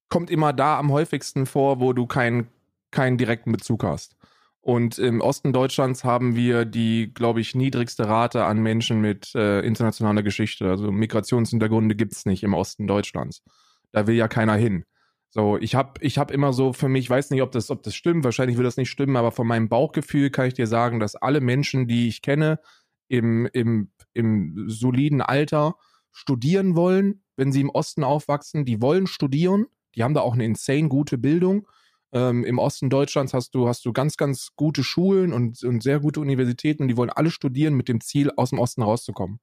[0.09, 2.47] kommt immer da am häufigsten vor, wo du keinen
[2.93, 4.15] keinen direkten Bezug hast.
[4.61, 9.59] Und im Osten Deutschlands haben wir die, glaube ich, niedrigste Rate an Menschen mit äh,
[9.59, 10.69] internationaler Geschichte.
[10.69, 13.43] Also Migrationshintergründe gibt es nicht im Osten Deutschlands.
[13.91, 14.85] Da will ja keiner hin.
[15.35, 17.81] So, ich habe ich hab immer so für mich, ich weiß nicht, ob das, ob
[17.81, 20.99] das stimmt, wahrscheinlich wird das nicht stimmen, aber von meinem Bauchgefühl kann ich dir sagen,
[20.99, 22.59] dass alle Menschen, die ich kenne,
[23.07, 25.75] im, im, im soliden Alter
[26.11, 29.65] studieren wollen, wenn sie im Osten aufwachsen, die wollen studieren,
[29.95, 31.67] die haben da auch eine insane gute Bildung.
[32.11, 35.99] Ähm, Im Osten Deutschlands hast du, hast du ganz, ganz gute Schulen und, und sehr
[35.99, 39.39] gute Universitäten, die wollen alle studieren mit dem Ziel, aus dem Osten rauszukommen.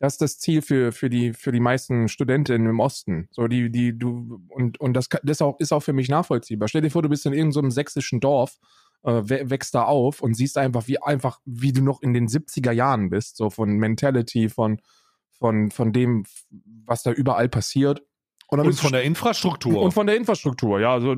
[0.00, 3.28] Das ist das Ziel für, für, die, für die meisten Studentinnen im Osten.
[3.30, 6.68] So, die, die, du, und, und das, das auch, ist auch für mich nachvollziehbar.
[6.68, 8.58] Stell dir vor, du bist in irgendeinem so sächsischen Dorf,
[9.04, 12.72] äh, wächst da auf und siehst einfach, wie einfach, wie du noch in den 70er
[12.72, 14.80] Jahren bist, so von Mentality, von,
[15.38, 16.24] von, von dem,
[16.86, 18.02] was da überall passiert.
[18.48, 19.80] Und, und von der Infrastruktur.
[19.80, 20.92] Und von der Infrastruktur, ja.
[20.92, 21.16] Also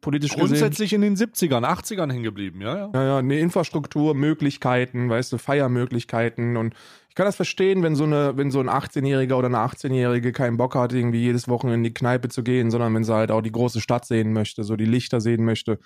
[0.00, 2.90] politisch Grundsätzlich gesehen, in den 70ern, 80ern hängen geblieben, ja, ja.
[2.94, 6.56] Ja, ja, eine Infrastruktur, Möglichkeiten, weißt du, Feiermöglichkeiten.
[6.56, 6.74] Und
[7.12, 10.56] ich kann das verstehen, wenn so, eine, wenn so ein 18-Jähriger oder eine 18-Jährige keinen
[10.56, 13.42] Bock hat, irgendwie jedes Wochenende in die Kneipe zu gehen, sondern wenn sie halt auch
[13.42, 15.78] die große Stadt sehen möchte, so die Lichter sehen möchte.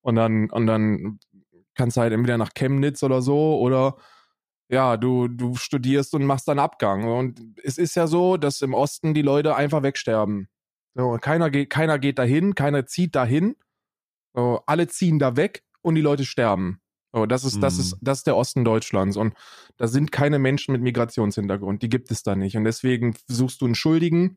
[0.00, 1.18] Und dann, und dann
[1.74, 3.98] kannst du halt entweder nach Chemnitz oder so oder
[4.70, 7.04] ja, du, du studierst und machst dann Abgang.
[7.04, 10.48] Und es ist ja so, dass im Osten die Leute einfach wegsterben.
[10.94, 13.54] So, keiner geht, keiner geht dahin, keiner zieht dahin.
[14.32, 16.80] So, alle ziehen da weg und die Leute sterben.
[17.12, 17.98] So, das ist, das ist, mhm.
[18.02, 19.16] das ist der Osten Deutschlands.
[19.16, 19.34] Und
[19.76, 21.82] da sind keine Menschen mit Migrationshintergrund.
[21.82, 22.56] Die gibt es da nicht.
[22.56, 24.36] Und deswegen suchst du einen Schuldigen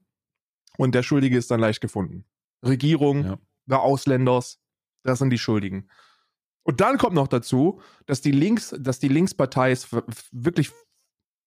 [0.77, 2.25] und der Schuldige ist dann leicht gefunden.
[2.65, 3.37] Regierung, ja.
[3.65, 4.59] der Ausländers,
[5.03, 5.87] das sind die Schuldigen.
[6.63, 9.89] Und dann kommt noch dazu, dass die Links, dass die Linkspartei ist
[10.31, 10.71] wirklich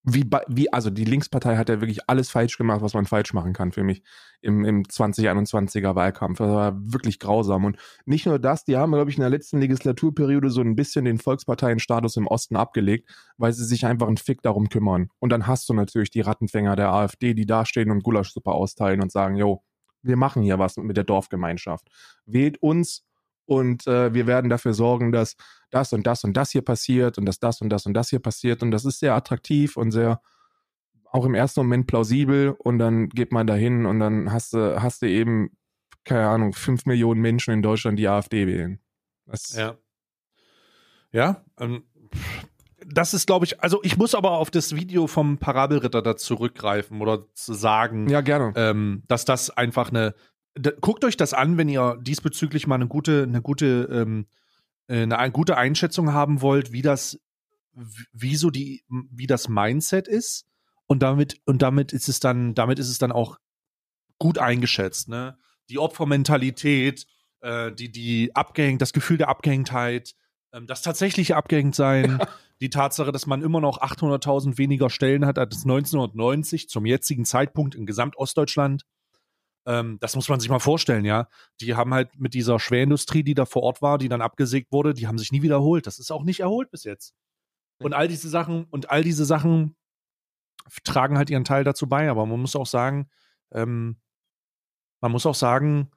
[0.09, 3.53] wie, wie, also die Linkspartei hat ja wirklich alles falsch gemacht, was man falsch machen
[3.53, 4.05] kann für mich
[4.40, 6.38] im, im 2021er Wahlkampf.
[6.38, 7.64] Das war wirklich grausam.
[7.64, 11.07] Und nicht nur das, die haben, glaube ich, in der letzten Legislaturperiode so ein bisschen
[11.07, 15.11] den Volksparteienstatus im Osten abgelegt, weil sie sich einfach einen Fick darum kümmern.
[15.19, 19.11] Und dann hast du natürlich die Rattenfänger der AfD, die dastehen und Gulaschsuppe austeilen und
[19.11, 19.64] sagen, jo,
[20.03, 21.88] wir machen hier was mit der Dorfgemeinschaft.
[22.27, 23.05] Wählt uns
[23.46, 25.37] und äh, wir werden dafür sorgen, dass
[25.70, 28.20] das und das und das hier passiert und dass das und das und das hier
[28.20, 30.20] passiert und das ist sehr attraktiv und sehr
[31.11, 35.02] auch im ersten Moment plausibel und dann geht man dahin und dann hast du hast
[35.02, 35.56] du eben
[36.04, 38.80] keine Ahnung fünf Millionen Menschen in Deutschland die AfD wählen.
[39.24, 39.76] Das ja.
[41.12, 41.44] Ja.
[41.59, 41.85] Ähm,
[42.85, 47.00] das ist, glaube ich, also ich muss aber auf das Video vom Parabelritter da zurückgreifen
[47.00, 48.52] oder zu sagen, ja, gerne.
[48.54, 50.14] Ähm, dass das einfach eine,
[50.81, 54.27] guckt euch das an, wenn ihr diesbezüglich mal eine gute, eine gute, ähm,
[54.88, 57.21] äh, eine gute Einschätzung haben wollt, wie das,
[58.12, 60.47] wie so die, wie das Mindset ist.
[60.87, 63.38] Und damit, und damit ist es dann, damit ist es dann auch
[64.19, 65.37] gut eingeschätzt, ne?
[65.69, 67.07] Die Opfermentalität,
[67.40, 70.14] äh, die, die abgehängt, das Gefühl der Abgehängtheit,
[70.53, 72.29] ähm, das tatsächliche Abgehängtsein, ja.
[72.61, 77.75] die Tatsache, dass man immer noch 800.000 weniger Stellen hat als 1990 zum jetzigen Zeitpunkt
[77.75, 78.85] in Gesamtostdeutschland.
[79.66, 81.29] Ähm, das muss man sich mal vorstellen, ja.
[81.61, 84.94] Die haben halt mit dieser Schwerindustrie, die da vor Ort war, die dann abgesägt wurde,
[84.94, 85.87] die haben sich nie wiederholt.
[85.87, 87.14] Das ist auch nicht erholt bis jetzt.
[87.79, 89.76] Und all diese Sachen, und all diese Sachen
[90.85, 93.11] tragen halt ihren Teil dazu bei, aber man muss auch sagen,
[93.52, 94.00] ähm,
[95.00, 95.90] man muss auch sagen,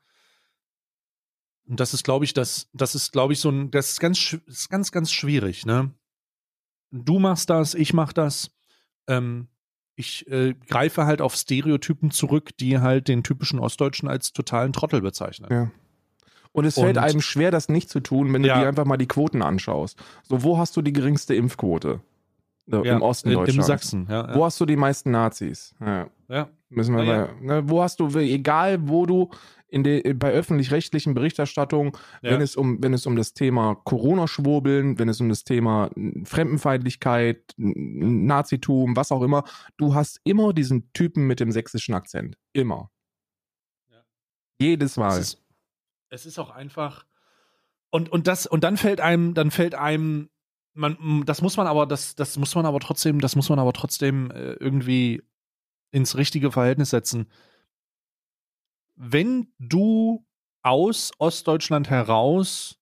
[1.67, 4.33] und das ist, glaube ich, das, das ist, glaube ich, so ein, das ist ganz,
[4.47, 5.93] ist ganz, ganz schwierig, ne?
[6.91, 8.51] Du machst das, ich mach das.
[9.07, 9.47] Ähm,
[9.99, 15.01] ich äh, greife halt auf Stereotypen zurück, die halt den typischen Ostdeutschen als totalen Trottel
[15.01, 15.49] bezeichnen.
[15.51, 15.71] Ja.
[16.53, 18.59] Und es fällt einem schwer, das nicht zu tun, wenn du ja.
[18.59, 20.01] dir einfach mal die Quoten anschaust.
[20.23, 21.99] So, wo hast du die geringste Impfquote?
[22.65, 23.55] Ja, Im Osten Deutschlands.
[23.55, 25.75] Im Sachsen, ja, Wo hast du die meisten Nazis?
[25.79, 26.49] Ja.
[26.69, 26.75] Ja.
[26.75, 29.29] Müssen wir mal, ne, wo hast du, egal wo du
[29.69, 32.31] in de, bei öffentlich-rechtlichen Berichterstattungen, ja.
[32.31, 35.89] wenn, es um, wenn es um das Thema Corona-Schwurbeln, wenn es um das Thema
[36.23, 39.43] Fremdenfeindlichkeit, Nazitum, was auch immer,
[39.77, 42.37] du hast immer diesen Typen mit dem sächsischen Akzent.
[42.53, 42.91] Immer.
[43.89, 44.03] Ja.
[44.59, 45.19] Jedes Mal.
[45.19, 45.43] Es ist,
[46.09, 47.05] es ist auch einfach.
[47.91, 50.29] Und, und das, und dann fällt einem, dann fällt einem,
[50.73, 53.73] man, das muss man aber, das, das muss man aber trotzdem, das muss man aber
[53.73, 55.23] trotzdem äh, irgendwie
[55.91, 57.27] ins richtige Verhältnis setzen
[58.99, 60.25] wenn du
[60.61, 62.77] aus Ostdeutschland heraus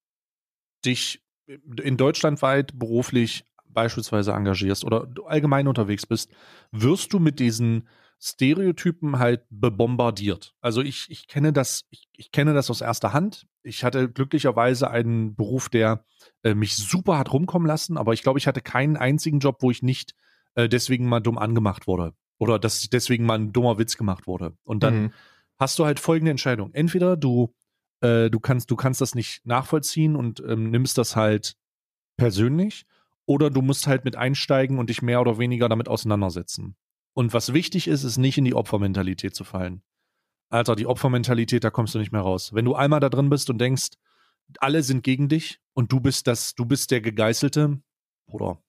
[0.84, 6.32] dich in Deutschland weit beruflich beispielsweise engagierst oder allgemein unterwegs bist,
[6.72, 7.88] wirst du mit diesen
[8.20, 10.56] Stereotypen halt bebombardiert.
[10.60, 13.46] Also ich, ich kenne das, ich, ich kenne das aus erster Hand.
[13.62, 16.04] Ich hatte glücklicherweise einen Beruf, der
[16.42, 19.70] äh, mich super hat rumkommen lassen, aber ich glaube, ich hatte keinen einzigen Job, wo
[19.70, 20.16] ich nicht
[20.56, 22.16] äh, deswegen mal dumm angemacht wurde.
[22.40, 24.56] Oder dass deswegen mal ein dummer Witz gemacht wurde.
[24.64, 25.14] Und dann mhm
[25.58, 26.74] hast du halt folgende Entscheidung.
[26.74, 27.54] Entweder du,
[28.02, 31.56] äh, du kannst, du kannst das nicht nachvollziehen und ähm, nimmst das halt
[32.18, 32.86] persönlich,
[33.26, 36.76] oder du musst halt mit einsteigen und dich mehr oder weniger damit auseinandersetzen.
[37.14, 39.82] Und was wichtig ist, ist nicht in die Opfermentalität zu fallen.
[40.50, 42.54] Alter, die Opfermentalität, da kommst du nicht mehr raus.
[42.54, 43.90] Wenn du einmal da drin bist und denkst,
[44.60, 47.82] alle sind gegen dich und du bist das, du bist der Gegeißelte,
[48.28, 48.64] Bruder,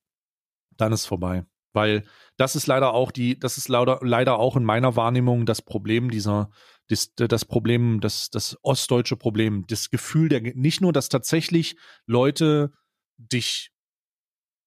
[0.76, 1.46] dann ist vorbei.
[1.72, 2.04] Weil
[2.36, 6.10] das ist leider auch die, das ist leider, leider auch in meiner Wahrnehmung das Problem
[6.10, 6.50] dieser,
[6.88, 11.76] das, das Problem, das, das ostdeutsche Problem, das Gefühl der, nicht nur, dass tatsächlich
[12.06, 12.72] Leute
[13.18, 13.70] dich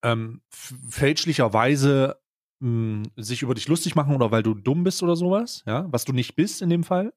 [0.04, 2.20] ähm, fälschlicherweise
[2.60, 6.06] mh, sich über dich lustig machen oder weil du dumm bist oder sowas, ja, was
[6.06, 7.14] du nicht bist in dem Fall,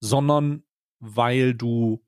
[0.00, 0.64] sondern
[1.00, 2.04] weil du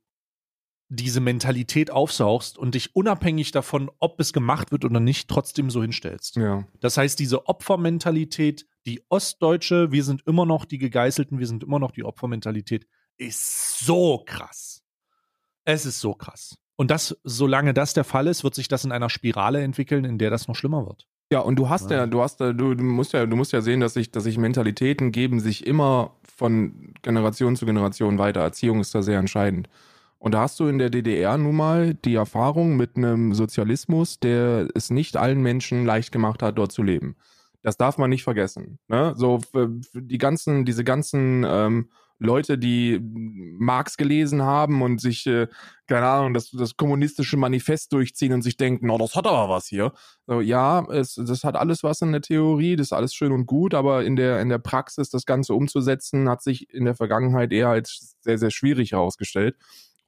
[0.95, 5.83] diese Mentalität aufsaugst und dich unabhängig davon, ob es gemacht wird oder nicht, trotzdem so
[5.83, 6.37] hinstellst.
[6.37, 6.67] Ja.
[6.81, 11.79] Das heißt, diese Opfermentalität, die ostdeutsche, wir sind immer noch die Gegeißelten, wir sind immer
[11.79, 14.83] noch die Opfermentalität, ist so krass.
[15.65, 16.59] Es ist so krass.
[16.77, 20.19] Und das, solange das der Fall ist, wird sich das in einer Spirale entwickeln, in
[20.19, 21.07] der das noch schlimmer wird.
[21.33, 23.61] Ja, und du hast ja, du hast ja, du, du musst ja, du musst ja
[23.61, 28.41] sehen, dass sich, dass sich Mentalitäten geben, sich immer von Generation zu Generation weiter.
[28.41, 29.69] Erziehung ist da sehr entscheidend.
[30.25, 34.69] Und da hast du in der DDR nun mal die Erfahrung mit einem Sozialismus, der
[34.75, 37.17] es nicht allen Menschen leicht gemacht hat, dort zu leben.
[37.61, 38.79] Das darf man nicht vergessen.
[38.89, 39.13] Ne?
[39.19, 39.41] So
[39.93, 45.47] die ganzen, diese ganzen ähm, Leute, die Marx gelesen haben und sich, äh,
[45.87, 49.67] keine Ahnung, das, das kommunistische Manifest durchziehen und sich denken, oh, das hat aber was
[49.67, 49.93] hier.
[50.27, 53.45] So, ja, es, das hat alles was in der Theorie, das ist alles schön und
[53.45, 57.53] gut, aber in der, in der Praxis das Ganze umzusetzen, hat sich in der Vergangenheit
[57.53, 59.57] eher als sehr, sehr schwierig herausgestellt.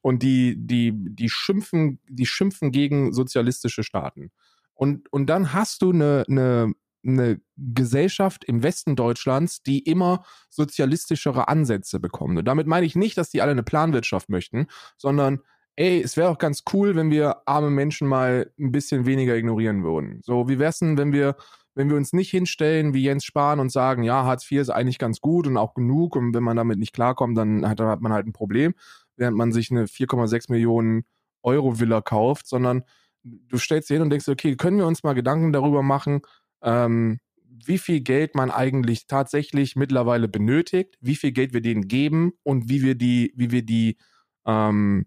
[0.07, 4.31] Und die, die, die schimpfen, die schimpfen gegen sozialistische Staaten.
[4.73, 11.49] Und, und dann hast du eine, eine eine Gesellschaft im Westen Deutschlands, die immer sozialistischere
[11.49, 12.38] Ansätze bekommt.
[12.38, 14.66] Und damit meine ich nicht, dass die alle eine Planwirtschaft möchten,
[14.97, 15.40] sondern
[15.75, 19.83] ey, es wäre auch ganz cool, wenn wir arme Menschen mal ein bisschen weniger ignorieren
[19.83, 20.21] würden.
[20.23, 21.37] So, wie wär's denn, wenn wir,
[21.75, 24.99] wenn wir uns nicht hinstellen wie Jens Spahn und sagen, ja, Hartz IV ist eigentlich
[24.99, 28.01] ganz gut und auch genug und wenn man damit nicht klarkommt, dann hat, dann hat
[28.01, 28.75] man halt ein Problem,
[29.17, 31.05] während man sich eine 4,6 Millionen
[31.43, 32.85] Euro Villa kauft, sondern
[33.23, 36.23] du stellst dir hin und denkst, okay, können wir uns mal Gedanken darüber machen,
[36.63, 37.19] ähm,
[37.65, 42.69] wie viel Geld man eigentlich tatsächlich mittlerweile benötigt, wie viel Geld wir denen geben und
[42.69, 43.97] wie wir die, wie wir die,
[44.45, 45.07] ähm,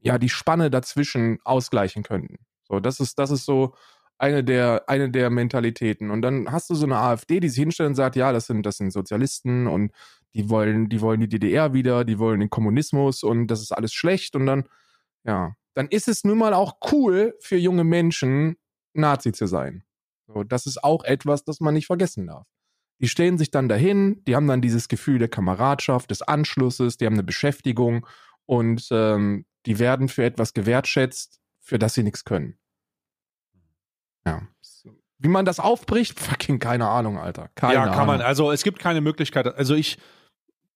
[0.00, 2.36] ja, die Spanne dazwischen ausgleichen könnten.
[2.68, 3.74] So, das ist, das ist so
[4.18, 6.10] eine der, eine der Mentalitäten.
[6.10, 8.64] Und dann hast du so eine AfD, die sich hinstellt und sagt, ja, das sind,
[8.64, 9.92] das sind Sozialisten und
[10.36, 13.94] die wollen, die wollen die DDR wieder, die wollen den Kommunismus und das ist alles
[13.94, 14.36] schlecht.
[14.36, 14.64] Und dann,
[15.24, 18.56] ja, dann ist es nun mal auch cool für junge Menschen,
[18.92, 19.82] Nazi zu sein.
[20.26, 22.46] So, das ist auch etwas, das man nicht vergessen darf.
[22.98, 27.06] Die stellen sich dann dahin, die haben dann dieses Gefühl der Kameradschaft, des Anschlusses, die
[27.06, 28.06] haben eine Beschäftigung
[28.44, 32.58] und ähm, die werden für etwas gewertschätzt, für das sie nichts können.
[34.26, 34.42] Ja.
[35.18, 37.48] Wie man das aufbricht, fucking keine Ahnung, Alter.
[37.54, 38.06] Keine ja, kann Ahnung.
[38.06, 38.20] man.
[38.20, 39.46] Also es gibt keine Möglichkeit.
[39.46, 39.98] Also ich,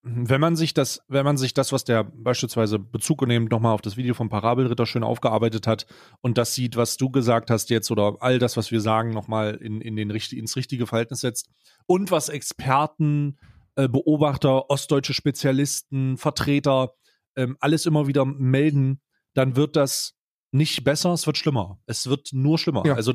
[0.03, 3.83] wenn man sich das, wenn man sich das, was der beispielsweise Bezug nehmend nochmal auf
[3.83, 5.87] das Video vom Parabelritter schön aufgearbeitet hat
[6.23, 9.57] und das sieht, was du gesagt hast jetzt oder all das, was wir sagen, nochmal
[9.57, 11.51] in, in den, ins richtige Verhältnis setzt
[11.87, 13.39] und was Experten,
[13.77, 16.95] äh, Beobachter, ostdeutsche Spezialisten, Vertreter
[17.37, 19.03] ähm, alles immer wieder melden,
[19.35, 20.15] dann wird das
[20.51, 21.79] nicht besser, es wird schlimmer.
[21.87, 22.85] Es wird nur schlimmer.
[22.87, 22.95] Ja.
[22.95, 23.15] Also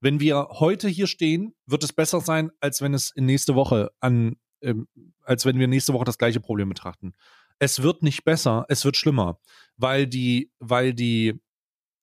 [0.00, 3.92] wenn wir heute hier stehen, wird es besser sein, als wenn es in nächste Woche
[4.00, 4.88] an ähm,
[5.22, 7.14] als wenn wir nächste Woche das gleiche Problem betrachten.
[7.58, 9.38] Es wird nicht besser, es wird schlimmer,
[9.76, 11.40] weil die, weil die,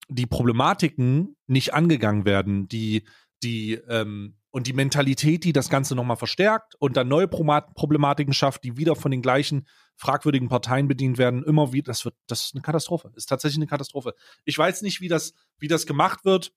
[0.08, 3.04] die Problematiken nicht angegangen werden, die,
[3.44, 8.64] die, ähm, und die Mentalität, die das Ganze nochmal verstärkt und dann neue Problematiken schafft,
[8.64, 12.56] die wieder von den gleichen fragwürdigen Parteien bedient werden, immer wieder, das wird, das ist
[12.56, 13.12] eine Katastrophe.
[13.16, 14.16] Ist tatsächlich eine Katastrophe.
[14.46, 16.52] Ich weiß nicht, wie das, wie das gemacht wird.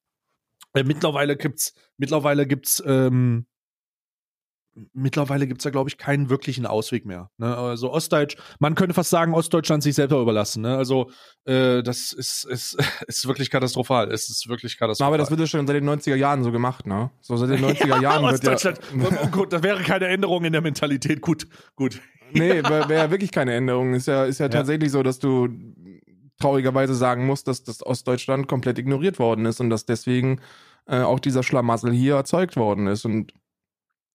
[0.73, 3.47] Äh, mittlerweile gibt's, mittlerweile gibt's, ähm,
[4.93, 7.31] mittlerweile gibt es da, glaube ich, keinen wirklichen Ausweg mehr.
[7.39, 7.57] Ne?
[7.57, 10.63] Also Ostdeutsch, man könnte fast sagen, Ostdeutschland sich selber überlassen.
[10.63, 10.77] Ne?
[10.77, 11.11] Also
[11.45, 14.11] äh, das ist, ist, ist wirklich katastrophal.
[14.11, 15.09] Es ist wirklich katastrophal.
[15.09, 17.11] Aber das wird ja schon seit den 90er Jahren so gemacht, ne?
[17.21, 18.53] So seit den 90er Jahren wird ja.
[18.53, 18.81] Ostdeutschland,
[19.23, 21.21] oh, gut, da wäre keine Änderung in der Mentalität.
[21.21, 22.01] Gut, gut.
[22.35, 23.93] Nee, wäre wär ja wirklich keine Änderung.
[23.93, 24.49] Ist ja, ist ja, Ja.
[24.49, 25.51] tatsächlich so, dass du
[26.41, 30.41] traurigerweise sagen musst, dass das Ostdeutschland komplett ignoriert worden ist und dass deswegen
[30.87, 33.05] äh, auch dieser Schlamassel hier erzeugt worden ist.
[33.05, 33.35] Und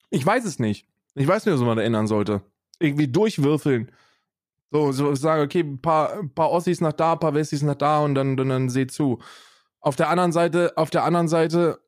[0.10, 0.88] ich weiß es nicht.
[1.16, 2.42] Ich weiß nicht, was man erinnern sollte.
[2.80, 3.92] Irgendwie durchwürfeln.
[4.72, 8.04] So, so sagen, okay, ein paar, paar Ossis nach da, ein paar Wessis nach da
[8.04, 9.20] und dann, dann, dann seht zu.
[9.80, 11.80] Auf der anderen Seite, auf der anderen Seite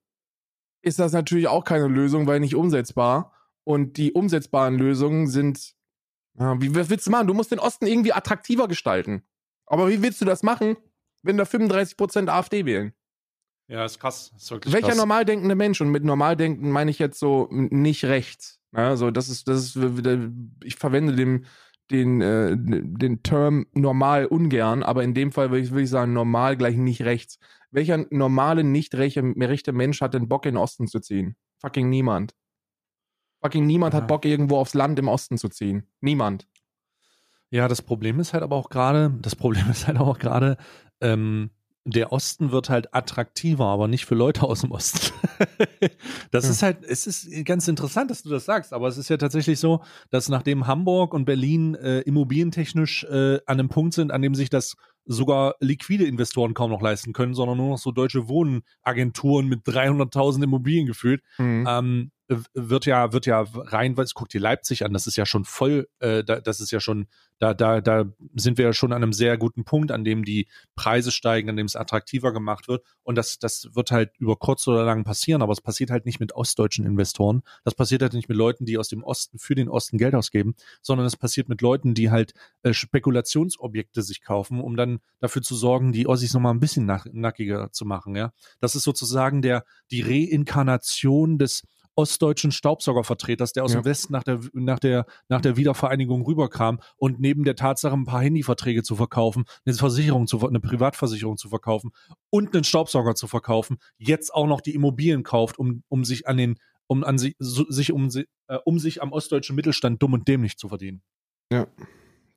[0.81, 3.33] ist das natürlich auch keine Lösung, weil nicht umsetzbar.
[3.63, 5.75] Und die umsetzbaren Lösungen sind,
[6.39, 7.27] ja, wie willst du machen?
[7.27, 9.23] Du musst den Osten irgendwie attraktiver gestalten.
[9.65, 10.77] Aber wie willst du das machen,
[11.21, 12.93] wenn da 35% AfD wählen?
[13.69, 14.33] Ja, ist krass.
[14.35, 14.97] Ist Welcher krass.
[14.97, 18.59] normal denkende Mensch, und mit normal denken meine ich jetzt so nicht rechts.
[18.75, 19.89] Ja, so, das ist, das ist
[20.63, 21.45] ich verwende den,
[21.91, 26.13] den, äh, den Term normal ungern, aber in dem Fall würde ich, würde ich sagen,
[26.13, 27.37] normal gleich nicht rechts.
[27.71, 31.35] Welcher normale, nicht rechte, rechte Mensch hat denn Bock, in den Osten zu ziehen?
[31.59, 32.33] Fucking niemand.
[33.41, 34.01] Fucking niemand Ja.
[34.01, 35.87] hat Bock, irgendwo aufs Land im Osten zu ziehen.
[36.01, 36.47] Niemand.
[37.51, 40.57] Ja, das Problem ist halt aber auch gerade, das Problem ist halt auch gerade,
[41.01, 41.51] ähm,
[41.85, 45.11] der Osten wird halt attraktiver, aber nicht für Leute aus dem Osten.
[46.31, 46.51] das Ja.
[46.51, 49.59] ist halt, es ist ganz interessant, dass du das sagst, aber es ist ja tatsächlich
[49.59, 54.35] so, dass nachdem Hamburg und Berlin äh, immobilientechnisch äh, an einem Punkt sind, an dem
[54.35, 59.47] sich das sogar liquide Investoren kaum noch leisten können, sondern nur noch so deutsche Wohnagenturen
[59.47, 61.65] mit 300.000 Immobilien gefühlt, Mhm.
[61.67, 62.11] ähm,
[62.53, 65.87] wird ja, wird ja rein, weil guck dir Leipzig an, das ist ja schon voll,
[65.99, 67.07] äh, da, das ist ja schon,
[67.39, 70.47] da, da, da sind wir ja schon an einem sehr guten Punkt, an dem die
[70.75, 72.85] Preise steigen, an dem es attraktiver gemacht wird.
[73.01, 76.19] Und das, das wird halt über kurz oder lang passieren, aber es passiert halt nicht
[76.19, 77.41] mit ostdeutschen Investoren.
[77.63, 80.53] Das passiert halt nicht mit Leuten, die aus dem Osten für den Osten Geld ausgeben,
[80.83, 85.55] sondern es passiert mit Leuten, die halt äh, Spekulationsobjekte sich kaufen, um dann dafür zu
[85.55, 88.31] sorgen, die Ossis nochmal ein bisschen nach, nackiger zu machen, ja.
[88.59, 91.63] Das ist sozusagen der, die Reinkarnation des
[91.99, 93.81] ostdeutschen Staubsaugervertreters, der aus Ja.
[93.81, 98.05] dem Westen nach der, nach, der, nach der Wiedervereinigung rüberkam und neben der Tatsache ein
[98.05, 101.91] paar Handyverträge zu verkaufen, eine Versicherung zu eine Privatversicherung zu verkaufen
[102.29, 106.37] und einen Staubsauger zu verkaufen, jetzt auch noch die Immobilien kauft, um, um sich an
[106.37, 106.55] den,
[106.87, 108.09] um an sich, sich um,
[108.47, 111.01] äh, um sich am ostdeutschen Mittelstand dumm und dämlich zu verdienen.
[111.49, 111.67] Das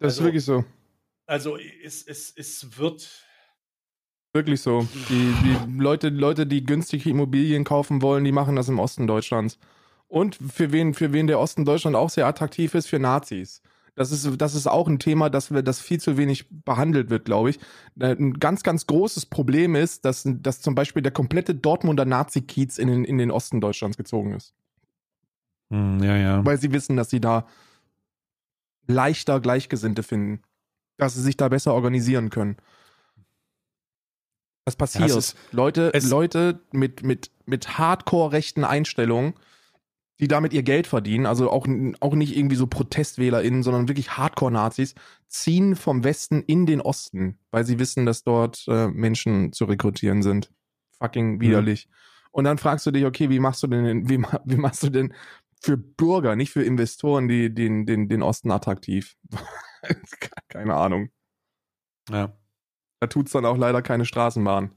[0.01, 0.65] Also- ist wirklich so.
[1.27, 3.09] Also es, es, es wird.
[4.33, 4.87] Wirklich so.
[5.09, 9.59] Die, die Leute, Leute, die günstige Immobilien kaufen wollen, die machen das im Osten Deutschlands.
[10.09, 13.63] Und für wen, für wen der Osten Deutschland auch sehr attraktiv ist, für Nazis.
[13.95, 17.27] Das ist, das ist auch ein Thema, das, wir, das viel zu wenig behandelt wird,
[17.27, 17.59] glaube ich.
[18.01, 22.79] Äh, Ein ganz, ganz großes Problem ist, dass, dass zum Beispiel der komplette Dortmunder Nazi-Kiez
[22.79, 24.55] in den, in den Osten Deutschlands gezogen ist.
[25.71, 26.45] Hm, ja, ja.
[26.45, 27.47] Weil sie wissen, dass sie da
[28.87, 30.41] leichter Gleichgesinnte finden.
[30.97, 32.57] Dass sie sich da besser organisieren können.
[34.65, 35.09] Was passiert?
[35.11, 39.35] Ja, ist- Leute, es- Leute mit, mit, mit hardcore-rechten Einstellungen,
[40.21, 41.67] die damit ihr Geld verdienen, also auch,
[42.01, 44.95] auch nicht irgendwie so ProtestwählerInnen, sondern wirklich Hardcore-Nazis,
[45.27, 50.23] ziehen vom Westen in den Osten, weil sie wissen, dass dort äh, Menschen zu rekrutieren
[50.23, 50.53] sind.
[50.99, 51.89] Fucking widerlich.
[52.31, 55.13] Und dann fragst du dich, okay, wie machst du denn, wie, wie machst du denn
[55.61, 59.17] für Bürger, nicht für Investoren, die, den, den, den Osten attraktiv?
[60.49, 61.11] Keine Ahnung.
[62.11, 62.37] ja.
[63.03, 64.71] Da tut's dann auch leider keine Straßenbahn.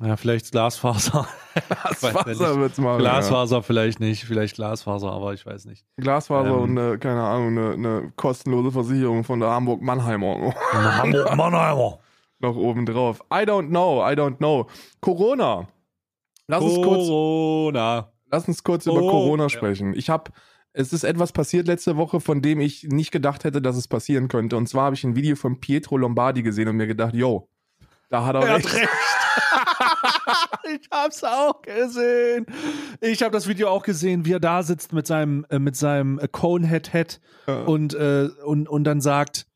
[0.00, 1.28] Ja, vielleicht Glasfaser.
[1.68, 2.40] Wasser nicht.
[2.40, 2.98] wird's machen.
[2.98, 5.84] Glasfaser vielleicht nicht, vielleicht Glasfaser, aber ich weiß nicht.
[5.98, 6.02] Ja.
[6.02, 6.60] Glasfaser Ähm.
[6.62, 12.00] und eine, keine Ahnung, eine, eine kostenlose Versicherung von der Hamburg-Mannheimer Hamburg Mannheimer.
[12.40, 13.20] noch oben drauf.
[13.32, 14.66] I don't know, I don't know.
[15.00, 15.68] Corona.
[16.48, 18.12] Lass uns kurz, Corona.
[18.32, 19.10] lass uns kurz über Oh.
[19.10, 19.48] Corona Ja.
[19.48, 19.94] sprechen.
[19.94, 20.32] Ich habe,
[20.72, 24.28] es ist etwas passiert letzte Woche, von dem ich nicht gedacht hätte, dass es passieren
[24.28, 24.56] könnte.
[24.56, 27.48] Und zwar habe ich ein Video von Pietro Lombardi gesehen und mir gedacht, yo,
[28.08, 28.68] da hat er, Er recht.
[28.68, 28.88] hat recht.
[30.82, 32.46] ich hab's auch gesehen.
[33.00, 36.20] Ich habe das Video auch gesehen, wie er da sitzt mit seinem äh, mit seinem
[36.32, 37.62] Conehead Head Ja.
[37.62, 39.46] und äh, und und dann sagt: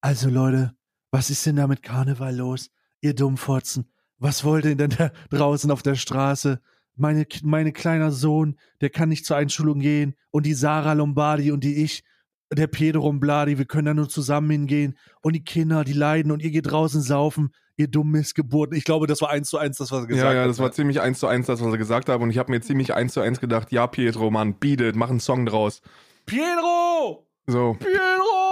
[0.00, 0.74] Also Leute,
[1.10, 2.70] was ist denn da mit Karneval los?
[3.00, 6.60] Ihr Dummfotzen, was wollt ihr denn da draußen auf der Straße?
[6.96, 11.64] Meine meine kleiner Sohn, der kann nicht zur Einschulung gehen und die Sarah Lombardi und
[11.64, 12.04] die ich
[12.52, 16.40] der Pedro Lombardi, wir können da nur zusammen hingehen und die Kinder, die leiden und
[16.42, 18.76] ihr geht draußen saufen, ihr dummen Missgeburten.
[18.76, 20.50] Ich glaube, das war eins zu eins das, was er gesagt Ja, ja, hat.
[20.50, 22.20] das war ziemlich eins zu eins das, was er gesagt hat.
[22.20, 25.10] Und ich habe mir ziemlich eins zu eins gedacht, ja, Pietro, Mann, beat it, mach
[25.10, 25.80] einen Song draus.
[26.26, 27.26] Pedro!
[27.46, 28.43] So, Pedro!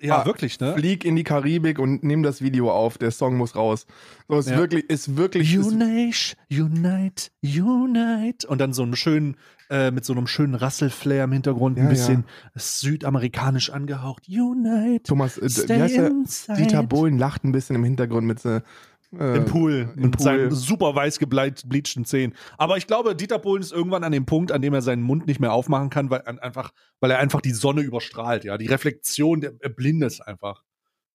[0.00, 0.74] Ja, Ah, wirklich, ne?
[0.74, 2.98] flieg in die Karibik und nimm das Video auf.
[2.98, 3.86] Der Song muss raus.
[4.28, 4.56] So, ist Ja.
[4.58, 5.56] wirklich, ist wirklich.
[5.58, 8.46] Unite, unite, unite.
[8.46, 9.36] Und dann so einen schönen,
[9.70, 14.28] äh, mit so einem schönen Rasselflair im Hintergrund, ein Ja, bisschen südamerikanisch angehaucht.
[14.28, 15.02] Unite.
[15.04, 16.12] Thomas, äh, wie heißt der?
[16.56, 18.60] Dieter Bohlen lacht ein bisschen im Hintergrund mit so, äh,
[19.18, 19.88] Im Pool.
[19.96, 20.24] Im mit Pool.
[20.24, 22.34] seinen super weiß gebleachten Zähnen.
[22.58, 25.26] Aber ich glaube, Dieter Bohlen ist irgendwann an dem Punkt, an dem er seinen Mund
[25.26, 28.44] nicht mehr aufmachen kann, weil, einfach, weil er einfach die Sonne überstrahlt.
[28.44, 30.62] Ja, Die Reflexion, der, er blindet einfach.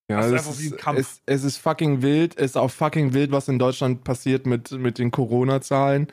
[0.10, 1.00] Ja, Das ist es einfach wie ein ist, Kampf.
[1.00, 2.38] Es, es ist fucking wild.
[2.38, 6.08] Es ist auch fucking wild, was in Deutschland passiert mit, mit den Corona-Zahlen.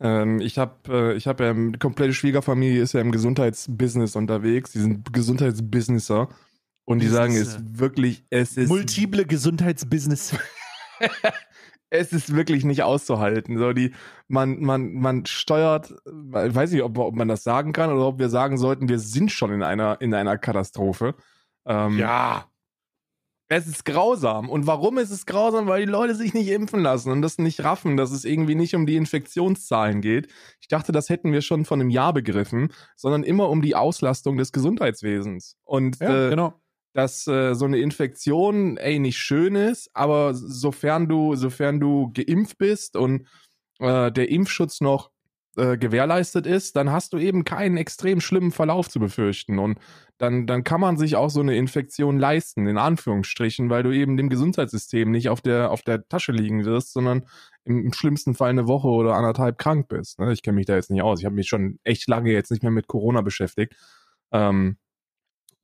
[0.00, 4.72] Ähm, ich habe äh, ich hab ja, eine komplette Schwiegerfamilie ist ja im Gesundheitsbusiness unterwegs.
[4.72, 6.28] Die sind Gesundheitsbusinesser.
[6.84, 10.34] Und die sagen, es ist wirklich, es ist Multiple Gesundheitsbusiness.
[11.90, 13.58] Es ist wirklich nicht auszuhalten.
[13.58, 13.92] So die,
[14.26, 18.18] man, man, man steuert, ich weiß nicht, ob, ob man das sagen kann oder ob
[18.18, 21.14] wir sagen sollten, wir sind schon in einer, in einer Katastrophe.
[21.66, 22.46] Ähm, Ja.
[23.50, 24.50] Es ist grausam.
[24.50, 25.68] Und warum ist es grausam?
[25.68, 28.74] Weil die Leute sich nicht impfen lassen und das nicht raffen, dass es irgendwie nicht
[28.74, 30.28] um die Infektionszahlen geht.
[30.60, 34.36] Ich dachte, das hätten wir schon von einem Jahr begriffen, sondern immer um die Auslastung
[34.36, 35.56] des Gesundheitswesens.
[35.64, 36.60] Und Ja, äh, genau.
[36.98, 42.58] Dass äh, so eine Infektion, ey, nicht schön ist, aber sofern du, sofern du geimpft
[42.58, 43.28] bist und
[43.78, 45.12] äh, der Impfschutz noch
[45.56, 49.60] äh, gewährleistet ist, dann hast du eben keinen extrem schlimmen Verlauf zu befürchten.
[49.60, 49.78] Und
[50.18, 54.16] dann, dann kann man sich auch so eine Infektion leisten, in Anführungsstrichen, weil du eben
[54.16, 57.28] dem Gesundheitssystem nicht auf der, auf der Tasche liegen wirst, sondern
[57.62, 60.18] im, im schlimmsten Fall eine Woche oder anderthalb krank bist.
[60.18, 60.32] Ne?
[60.32, 61.20] Ich kenne mich da jetzt nicht aus.
[61.20, 63.76] Ich habe mich schon echt lange jetzt nicht mehr mit Corona beschäftigt.
[64.32, 64.78] Ähm,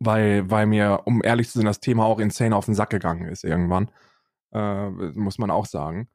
[0.00, 3.28] weil, weil mir, um ehrlich zu sein, das Thema auch insane auf den Sack gegangen
[3.28, 3.90] ist irgendwann.
[4.52, 6.08] Äh, muss man auch sagen.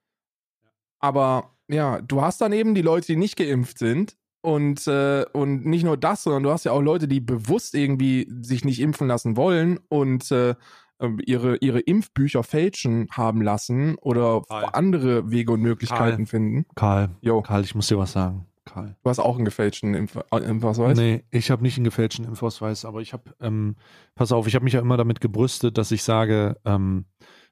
[1.00, 4.18] Aber ja, du hast dann eben die Leute, die nicht geimpft sind.
[4.42, 8.26] Und, äh, und nicht nur das, sondern du hast ja auch Leute, die bewusst irgendwie
[8.42, 10.56] sich nicht impfen lassen wollen und äh,
[11.02, 14.70] ähm, ihre, ihre Impfbücher fälschen haben lassen oder Karl.
[14.74, 16.26] andere Wege und Möglichkeiten Karl.
[16.26, 16.66] finden.
[16.76, 18.46] Karl, Jo, Karl, ich muss dir was sagen.
[18.70, 18.96] Karl.
[19.02, 20.98] du hast auch einen gefälschten Impf äh, Impfausweis?
[20.98, 23.76] Nee, ich habe nicht einen gefälschten Impfausweis, aber ich habe, ähm,
[24.16, 27.06] pass auf, ich habe mich ja immer damit gebrüstet, dass ich sage, ähm,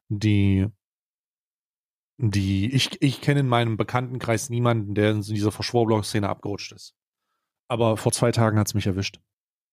[0.10, 0.68] die,
[2.18, 6.96] die, ich, ich kenne in meinem Bekanntenkreis niemanden, der in dieser Verschwurbler-Szene abgerutscht ist.
[7.68, 9.20] Aber vor zwei Tagen hat es mich erwischt.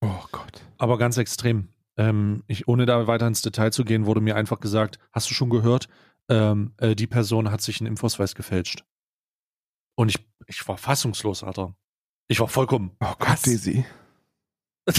[0.01, 0.65] Oh Gott.
[0.79, 1.69] Aber ganz extrem.
[1.97, 5.35] Ähm, ich, ohne da weiter ins Detail zu gehen, wurde mir einfach gesagt, hast du
[5.35, 5.89] schon gehört,
[6.29, 8.85] ähm, äh, die Person hat sich einen Impfausweis gefälscht.
[9.97, 11.75] Und ich, ich war fassungslos, Alter.
[12.29, 12.97] Ich war vollkommen.
[13.01, 13.43] Oh Gott, Was?
[13.43, 13.85] Daisy.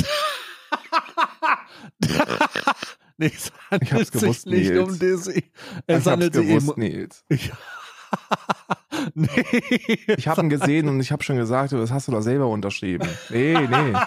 [3.18, 5.28] nee, es Ich hab's handelt gewusst, sich nicht Nils.
[5.28, 5.34] um.
[5.36, 5.43] Ich
[5.88, 6.78] Es hab's handelt sich gewusst.
[6.78, 7.24] Nils.
[7.34, 7.52] Ich,
[9.14, 9.28] nee.
[10.16, 13.08] Ich habe ihn gesehen und ich habe schon gesagt, das hast du doch selber unterschrieben.
[13.30, 13.93] Nee, nee.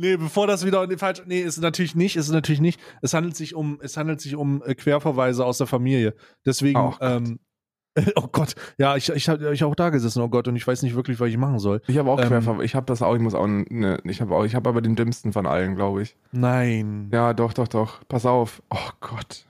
[0.00, 1.24] Nee, bevor das wieder in die falsche.
[1.26, 2.80] Nee, ist natürlich nicht, ist es natürlich nicht.
[3.02, 6.14] Es handelt sich um, es handelt sich um äh, Querverweise aus der Familie.
[6.46, 6.98] Deswegen, Oh Gott.
[7.02, 7.38] ähm,
[8.16, 10.82] oh Gott, ja, ich, ich habe ich auch da gesessen, oh Gott, und ich weiß
[10.84, 11.82] nicht wirklich, was ich machen soll.
[11.86, 14.44] Ich habe auch Ähm, ich habe das auch, ich muss auch ne, ich habe auch,
[14.44, 16.16] ich habe aber den dümmsten von allen, glaube ich.
[16.32, 17.10] Nein.
[17.12, 18.00] Ja, doch, doch, doch.
[18.08, 18.62] Pass auf.
[18.70, 19.44] Oh Gott.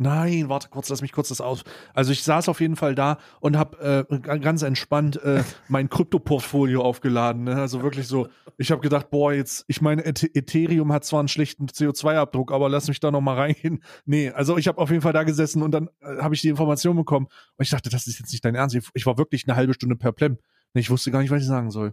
[0.00, 1.64] Nein, warte kurz, lass mich kurz das aus.
[1.92, 6.82] Also ich saß auf jeden Fall da und habe äh, ganz entspannt äh, mein Krypto-Portfolio
[6.82, 7.42] aufgeladen.
[7.44, 7.56] Ne?
[7.56, 8.28] Also wirklich so,
[8.58, 12.68] ich habe gedacht, boah, jetzt, ich meine, Eth- Ethereum hat zwar einen schlechten CO2-Abdruck, aber
[12.68, 13.82] lass mich da noch mal reingehen.
[14.04, 16.48] Nee, also ich habe auf jeden Fall da gesessen und dann äh, habe ich die
[16.48, 18.76] Information bekommen und ich dachte, das ist jetzt nicht dein Ernst.
[18.94, 20.38] Ich, war wirklich eine halbe Stunde perplem.
[20.74, 21.92] Ich wusste gar nicht, was ich sagen soll.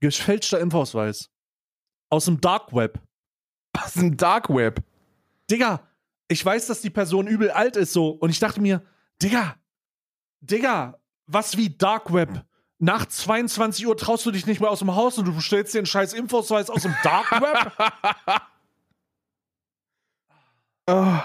[0.00, 1.28] Gefälschter Impfausweis.
[2.10, 2.98] Aus dem Dark Web.
[3.84, 4.82] Ist ein Dark Web?
[5.50, 5.80] Digga,
[6.28, 8.10] ich weiß, dass die Person übel alt ist so.
[8.10, 8.82] Und ich dachte mir,
[9.20, 9.56] Digga,
[10.40, 12.44] Digga, was wie Dark Web?
[12.78, 15.78] Nach 22 Uhr traust du dich nicht mehr aus dem Haus und du bestellst dir
[15.78, 17.72] einen scheiß Infoausweis aus dem Dark Web?
[20.86, 21.18] Oh,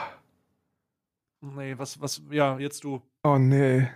[1.41, 3.01] nee, was, was, ja, jetzt du.
[3.23, 3.87] oh nee.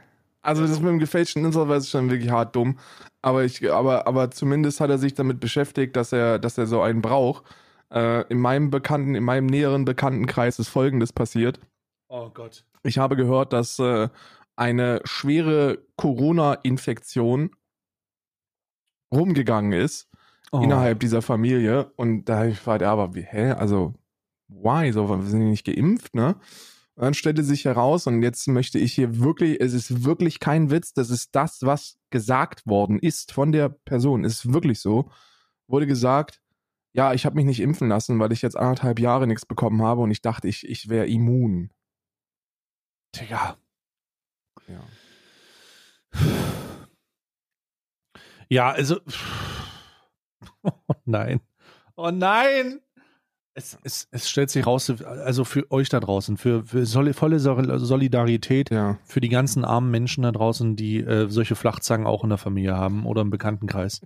[0.43, 2.79] Also das mit dem gefälschten Impfausweis ist schon wirklich hart dumm.
[3.21, 6.81] Aber ich, aber, aber zumindest hat er sich damit beschäftigt, dass er, dass er so
[6.81, 7.43] einen braucht.
[7.91, 11.59] Äh, in meinem Bekannten, in meinem näheren Bekanntenkreis ist Folgendes passiert.
[12.09, 12.65] Oh Gott.
[12.83, 14.09] Ich habe gehört, dass äh,
[14.55, 17.51] eine schwere Corona-Infektion
[19.13, 20.09] rumgegangen ist
[20.51, 20.61] Oh.
[20.61, 21.91] innerhalb dieser Familie.
[21.97, 23.51] Und da hab ich gefragt, aber wie, hä?
[23.51, 23.95] Also,
[24.47, 24.91] why?
[24.93, 26.35] So, wir sind die nicht geimpft, ne?
[26.95, 30.71] Und dann stellte sich heraus, und jetzt möchte ich hier wirklich, es ist wirklich kein
[30.71, 35.11] Witz, das ist das, was gesagt worden ist von der Person, ist wirklich so.
[35.67, 36.41] Wurde gesagt,
[36.97, 40.01] ja, ich habe mich nicht impfen lassen, weil ich jetzt anderthalb Jahre nichts bekommen habe
[40.01, 41.71] und ich dachte, ich, ich wäre immun.
[43.15, 43.57] Digga.
[44.67, 44.81] Ja.
[48.49, 48.97] Ja, also.
[50.63, 51.39] Oh nein.
[51.95, 52.81] Oh nein!
[53.53, 57.79] Es, es, es stellt sich raus, also für euch da draußen, für, für volle Sol-
[57.79, 58.97] Solidarität Ja.
[59.05, 62.75] für die ganzen armen Menschen da draußen, die äh, solche Flachzangen auch in der Familie
[62.75, 64.01] haben oder im Bekanntenkreis.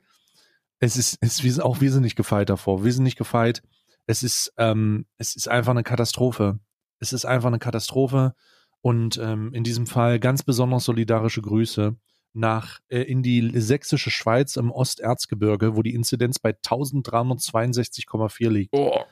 [0.82, 2.84] Es ist, es ist, auch wir sind nicht gefeit davor.
[2.84, 3.61] Wir sind nicht gefeit.
[4.07, 6.59] Es ist, ähm, es ist einfach eine Katastrophe.
[6.99, 8.34] Es ist einfach eine Katastrophe.
[8.82, 11.95] Und ähm, in diesem Fall ganz besonders solidarische Grüße
[12.34, 18.73] nach äh, in die sächsische Schweiz im Osterzgebirge, wo die Inzidenz bei 1362,4 liegt.
[18.73, 19.03] Oh.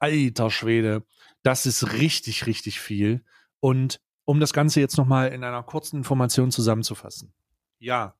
[0.00, 1.04] Alter Schwede,
[1.44, 3.24] das ist richtig, richtig viel.
[3.60, 7.32] Und um das Ganze jetzt nochmal in einer kurzen Information zusammenzufassen.
[7.78, 8.14] Ja,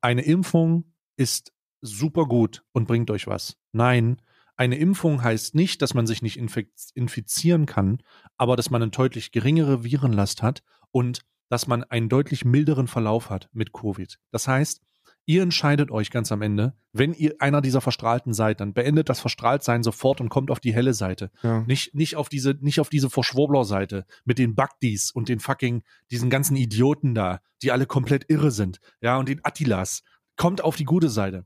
[0.00, 3.56] eine Impfung ist super gut und bringt euch was.
[3.72, 4.20] Nein,
[4.56, 8.02] eine Impfung heißt nicht, dass man sich nicht infizieren kann,
[8.36, 13.30] aber dass man eine deutlich geringere Virenlast hat und dass man einen deutlich milderen Verlauf
[13.30, 14.18] hat mit Covid.
[14.32, 14.82] Das heißt,
[15.26, 19.20] ihr entscheidet euch ganz am Ende, wenn ihr einer dieser Verstrahlten seid, dann beendet das
[19.20, 21.30] Verstrahltsein sofort und kommt auf die helle Seite.
[21.42, 21.60] Ja.
[21.60, 26.30] Nicht, nicht auf diese, nicht auf diese Verschwurbler-Seite mit den Bugdis und den fucking, diesen
[26.30, 28.80] ganzen Idioten da, die alle komplett irre sind.
[29.00, 30.02] Ja, und den Attilas.
[30.36, 31.44] Kommt auf die gute Seite.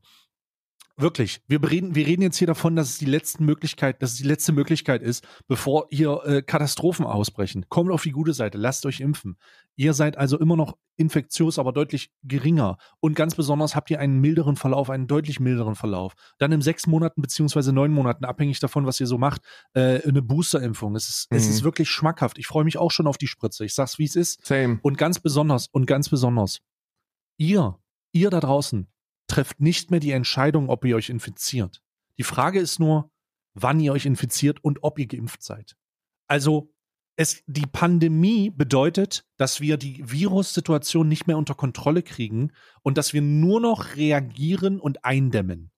[0.99, 1.41] Wirklich.
[1.49, 4.27] Wir reden, wir reden jetzt hier davon, dass es die letzte Möglichkeit, dass es die
[4.27, 7.65] letzte Möglichkeit ist, bevor hier äh, Katastrophen ausbrechen.
[7.71, 9.39] Kommt auf die gute Seite, lasst euch impfen.
[9.75, 12.77] Ihr seid also immer noch infektiös, aber deutlich geringer.
[13.01, 16.13] Und ganz besonders habt ihr einen milderen Verlauf, einen deutlich milderen Verlauf.
[16.39, 19.41] Dann in sechs Monaten beziehungsweise neun Monaten, abhängig davon, was ihr so macht,
[19.73, 20.95] äh, eine Boosterimpfung.
[20.95, 21.39] Es ist, mhm.
[21.39, 22.39] es ist wirklich schmackhaft.
[22.39, 23.65] Ich freue mich auch schon auf die Spritze.
[23.65, 24.45] Ich sag's, wie es ist.
[24.45, 24.79] Same.
[24.83, 26.59] Und ganz besonders, und ganz besonders,
[27.39, 27.79] ihr,
[28.13, 28.92] ihr da draußen,
[29.33, 31.83] trefft nicht mehr die Entscheidung, ob ihr euch infiziert.
[32.19, 33.11] Die Frage ist nur,
[33.55, 35.75] wann ihr euch infiziert und ob ihr geimpft seid.
[36.27, 36.71] Also
[37.17, 42.53] es, die Pandemie bedeutet, dass wir die Virussituation nicht mehr unter Kontrolle kriegen
[42.83, 45.71] und dass wir nur noch reagieren und eindämmen.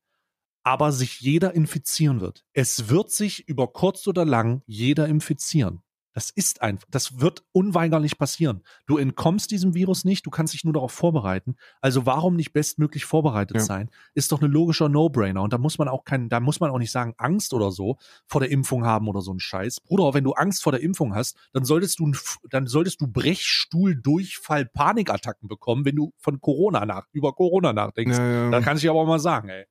[0.64, 2.44] Aber sich jeder infizieren wird.
[2.54, 5.83] Es wird sich über kurz oder lang jeder infizieren.
[6.14, 8.62] Das ist einfach, das wird unweigerlich passieren.
[8.86, 11.56] Du entkommst diesem Virus nicht, du kannst dich nur darauf vorbereiten.
[11.80, 13.62] Also warum nicht bestmöglich vorbereitet ja.
[13.62, 13.90] sein?
[14.14, 15.42] Ist doch ein logischer No-Brainer.
[15.42, 17.98] Und da muss man auch keinen, da muss man auch nicht sagen, Angst oder so
[18.26, 19.80] vor der Impfung haben oder so ein Scheiß.
[19.80, 22.12] Bruder, wenn du Angst vor der Impfung hast, dann solltest du,
[22.48, 28.16] dann solltest du Brechstuhl, Durchfall, Panikattacken bekommen, wenn du von Corona nach, über Corona nachdenkst.
[28.16, 28.50] Ja, ja.
[28.50, 29.66] Da kann ich aber auch mal sagen, ey.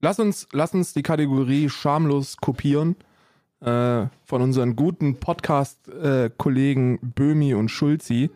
[0.00, 2.94] Lass uns, lass uns die Kategorie schamlos kopieren
[3.60, 8.30] äh, von unseren guten Podcast-Kollegen äh, Böhmi und Schulzi.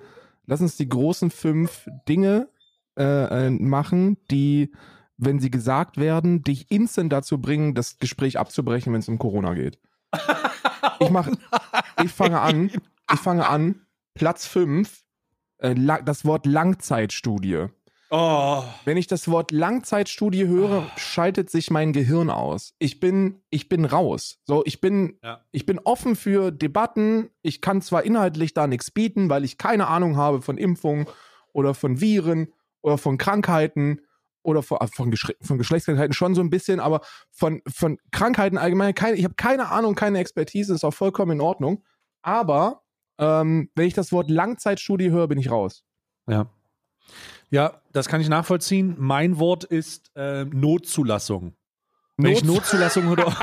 [0.46, 2.48] Lass uns die großen fünf Dinge
[2.96, 4.72] äh, machen, die,
[5.16, 9.54] wenn sie gesagt werden, dich instant dazu bringen, das Gespräch abzubrechen, wenn es um Corona
[9.54, 9.78] geht.
[10.98, 11.28] Ich mach,
[12.04, 12.70] ich fange an,
[13.12, 13.76] ich fange an,
[14.14, 15.02] Platz fünf,
[15.58, 17.66] äh, das Wort Langzeitstudie.
[18.14, 18.62] Oh.
[18.84, 20.98] Wenn ich das Wort Langzeitstudie höre, oh.
[20.98, 22.74] schaltet sich mein Gehirn aus.
[22.78, 24.38] Ich bin, ich bin raus.
[24.44, 25.40] So, ich bin, ja.
[25.50, 27.30] ich bin offen für Debatten.
[27.40, 31.06] Ich kann zwar inhaltlich da nichts bieten, weil ich keine Ahnung habe von Impfungen
[31.54, 32.52] oder von Viren
[32.82, 34.02] oder von Krankheiten
[34.42, 37.00] oder von, von, Geschle von Geschlechtskrankheiten schon so ein bisschen, aber
[37.30, 41.40] von, von Krankheiten allgemein, keine, ich habe keine Ahnung, keine Expertise, ist auch vollkommen in
[41.40, 41.82] Ordnung.
[42.20, 42.82] Aber
[43.16, 45.82] ähm, wenn ich das Wort Langzeitstudie höre, bin ich raus.
[46.28, 46.50] Ja.
[47.52, 48.96] Ja, das kann ich nachvollziehen.
[48.98, 51.54] Mein Wort ist äh, Notzulassung.
[52.16, 53.36] Wenn ich Notzulassung oder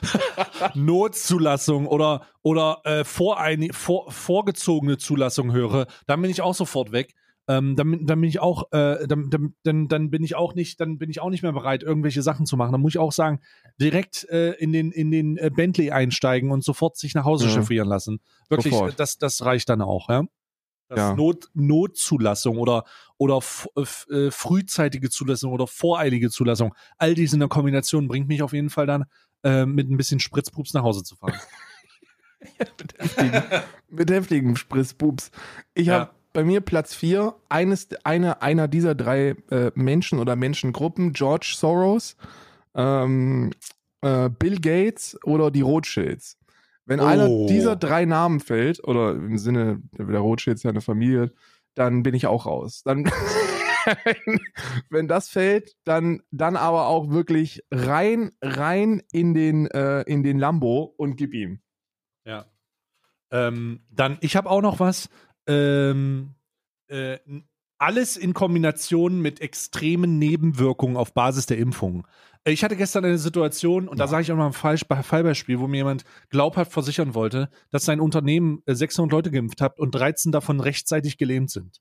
[0.74, 7.12] Notzulassung oder oder äh, vorein, vor, vorgezogene Zulassung höre, dann bin ich auch sofort weg.
[7.46, 9.28] Ähm, dann, dann bin ich auch, äh, dann,
[9.64, 12.46] dann, dann bin ich auch nicht, dann bin ich auch nicht mehr bereit, irgendwelche Sachen
[12.46, 12.72] zu machen.
[12.72, 13.40] Dann muss ich auch sagen,
[13.78, 17.54] direkt äh, in den in den äh, Bentley einsteigen und sofort sich nach Hause ja.
[17.54, 18.20] chauffieren lassen.
[18.48, 20.24] Wirklich, das das reicht dann auch, ja.
[20.94, 21.14] Das ja.
[21.14, 22.84] Not, Notzulassung oder,
[23.16, 23.40] oder
[23.76, 26.74] äh, frühzeitige Zulassung oder voreilige Zulassung.
[26.98, 29.04] All dies in der Kombination bringt mich auf jeden Fall dann
[29.42, 31.34] äh, mit ein bisschen Spritzpups nach Hause zu fahren.
[32.58, 33.42] mit, heftigen,
[33.88, 35.30] mit heftigen Spritzpups.
[35.74, 36.00] Ich ja.
[36.00, 41.54] habe bei mir Platz 4, eines, eine, einer dieser drei äh, Menschen oder Menschengruppen, George
[41.56, 42.16] Soros,
[42.74, 43.52] ähm,
[44.02, 46.38] äh, Bill Gates oder die Rothschilds.
[46.84, 47.04] Wenn oh.
[47.04, 51.32] einer dieser drei Namen fällt, oder im Sinne, der Rothschild ist ja eine Familie,
[51.74, 52.82] dann bin ich auch raus.
[52.84, 53.04] Dann,
[54.90, 60.38] wenn das fällt, dann, dann aber auch wirklich rein, rein in den, äh, in den
[60.38, 61.60] Lambo und gib ihm.
[62.24, 62.46] Ja.
[63.30, 65.08] Ähm, dann, ich habe auch noch was.
[65.46, 66.34] Ähm,
[66.88, 67.18] äh,
[67.82, 72.06] alles in Kombination mit extremen Nebenwirkungen auf Basis der Impfung.
[72.44, 74.04] Ich hatte gestern eine Situation, und ja.
[74.04, 77.84] da sage ich auch mal ein Falsch Fallbeispiel, wo mir jemand glaubhaft versichern wollte, dass
[77.84, 81.80] sein Unternehmen 600 äh, Leute geimpft hat und 13 davon rechtzeitig gelähmt sind.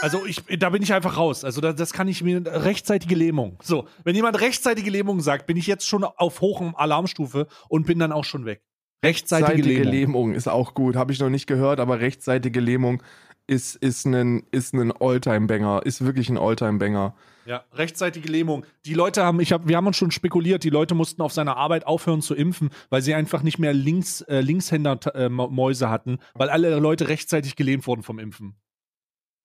[0.00, 1.44] Also ich, da bin ich einfach raus.
[1.44, 3.58] Also das, das kann ich mir rechtzeitige Lähmung.
[3.62, 7.98] So, wenn jemand rechtzeitige Lähmung sagt, bin ich jetzt schon auf hohem Alarmstufe und bin
[7.98, 8.62] dann auch schon weg.
[9.04, 9.92] Rechtzeitige, rechtzeitige Lähmung.
[9.92, 13.02] Lähmung ist auch gut, habe ich noch nicht gehört, aber rechtzeitige Lähmung
[13.48, 17.14] ist, ist ein, ist ein Alltime-Banger, ist wirklich ein Alltime-Banger.
[17.46, 18.66] Ja, rechtzeitige Lähmung.
[18.84, 21.56] Die Leute haben, ich hab, wir haben uns schon spekuliert, die Leute mussten auf seiner
[21.56, 26.50] Arbeit aufhören zu impfen, weil sie einfach nicht mehr Links, äh, Linkshänder-Mäuse äh, hatten, weil
[26.50, 28.54] alle Leute rechtzeitig gelähmt wurden vom Impfen.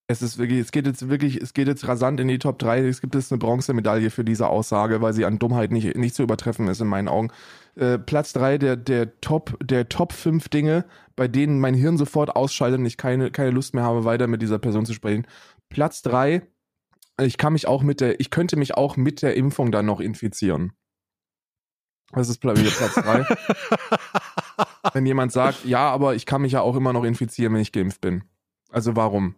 [0.06, 2.86] Es ist wirklich, es geht jetzt wirklich, es geht jetzt rasant in die Top 3.
[2.86, 6.22] Es gibt jetzt eine Bronzemedaille für diese Aussage, weil sie an Dummheit nicht, nicht zu
[6.22, 7.30] übertreffen ist in meinen Augen.
[7.74, 10.84] Äh, Platz 3 der, der Top, der Top 5 Dinge,
[11.16, 14.42] bei denen mein Hirn sofort ausschaltet und ich keine, keine Lust mehr habe, weiter mit
[14.42, 15.26] dieser Person zu sprechen.
[15.70, 16.42] Platz 3,
[17.22, 20.00] ich kann mich auch mit der, ich könnte mich auch mit der Impfung dann noch
[20.00, 20.72] infizieren.
[22.12, 22.60] Das ist Platz
[22.94, 23.24] 3.
[24.92, 27.72] Wenn jemand sagt, ja, aber ich kann mich ja auch immer noch infizieren, wenn ich
[27.72, 28.24] geimpft bin.
[28.70, 29.34] Also warum?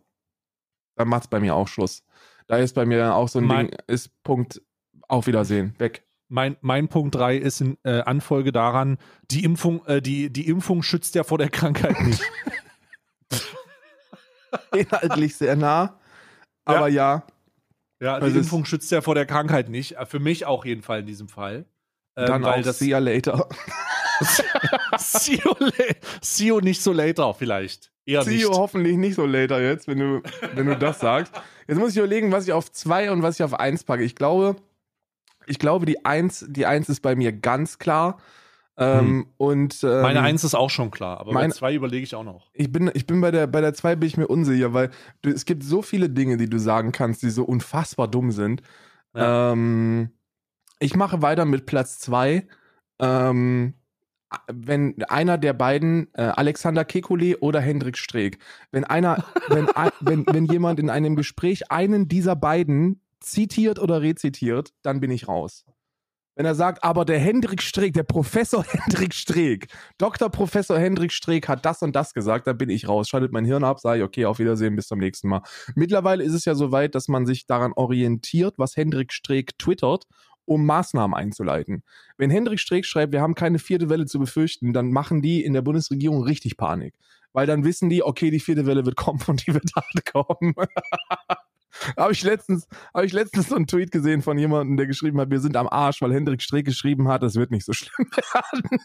[0.97, 2.03] Dann macht es bei mir auch Schluss.
[2.47, 4.63] Da ist bei mir dann auch so ein mein, Ding, ist Punkt,
[5.09, 6.05] auf Wiedersehen, weg.
[6.29, 8.99] Mein, mein Punkt 3 ist in äh, Anfolge daran,
[9.31, 12.23] die Impfung, äh, die, die Impfung schützt ja vor der Krankheit nicht.
[14.75, 15.99] Inhaltlich sehr nah,
[16.65, 17.15] aber ja.
[17.15, 17.27] ja.
[17.99, 19.97] Ja, die Impfung schützt ja vor der Krankheit nicht.
[19.97, 21.65] Äh, Für mich auch jeden in diesem Fall.
[22.15, 23.49] Ähm, Dann weil auch das see ya later.
[24.99, 25.55] see, you
[26.23, 27.91] see you nicht so later vielleicht.
[28.05, 28.43] Eher See nicht.
[28.43, 30.23] you hoffentlich nicht so later jetzt, wenn du,
[30.55, 31.33] wenn du das sagst.
[31.67, 34.05] Jetzt muss ich überlegen, was ich auf zwei und was ich auf eins packe.
[34.05, 34.57] Ich glaube,
[35.47, 38.19] ich glaube, die eins, die eins ist bei mir ganz klar.
[38.79, 42.15] Ähm, Und ähm, Meine Eins ist auch schon klar, aber meine- bei zwei überlege ich
[42.15, 42.51] auch noch.
[42.53, 44.91] Ich bin, ich bin bei der, bei der 2 bin ich mir unsicher, weil
[45.23, 48.61] du, es gibt so viele Dinge, die du sagen kannst, die so unfassbar dumm sind.
[49.15, 49.53] Ja.
[49.53, 50.11] Ähm,
[50.79, 52.47] ich mache weiter mit Platz 2.
[53.01, 53.73] Ähm,
[54.53, 58.39] wenn einer der beiden, äh, Alexander Kekulé oder Hendrik Streeck,
[58.71, 59.67] wenn einer, wenn,
[60.01, 65.29] wenn, wenn jemand in einem Gespräch einen dieser beiden zitiert oder rezitiert, dann bin ich
[65.29, 65.65] raus.
[66.37, 70.29] Wenn er sagt, aber der Hendrik Streeck, der Professor Hendrik Streeck, Dr.
[70.29, 73.09] Professor Hendrik Streeck hat das und das gesagt, dann bin ich raus.
[73.09, 75.41] Schaltet mein Hirn ab, sage ich, okay, auf Wiedersehen, bis zum nächsten Mal.
[75.75, 80.05] Mittlerweile ist es ja so weit, dass man sich daran orientiert, was Hendrik Streeck twittert,
[80.47, 81.83] um Maßnahmen einzuleiten.
[82.17, 85.53] Wenn Hendrik Streeck schreibt, wir haben keine vierte Welle zu befürchten, dann machen die in
[85.53, 86.95] der Bundesregierung richtig Panik.
[87.33, 90.55] Weil dann wissen die, okay, die vierte Welle wird kommen und die wird hart kommen.
[91.99, 95.31] Habe ich letztens, habe ich letztens so einen Tweet gesehen von jemandem, der geschrieben hat,
[95.31, 98.79] wir sind am Arsch, weil Hendrik Streeck geschrieben hat, es wird nicht so schlimm werden.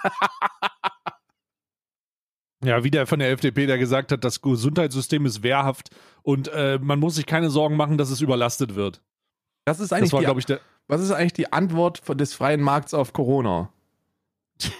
[2.63, 5.89] Ja, wie der von der FDP, der gesagt hat, das Gesundheitssystem ist wehrhaft
[6.21, 9.01] und äh, man muss sich keine Sorgen machen, dass es überlastet wird.
[9.65, 10.59] Das ist eigentlich Das war, die, glaube ich, der.
[10.87, 13.71] Was ist eigentlich die Antwort des freien Markts auf Corona?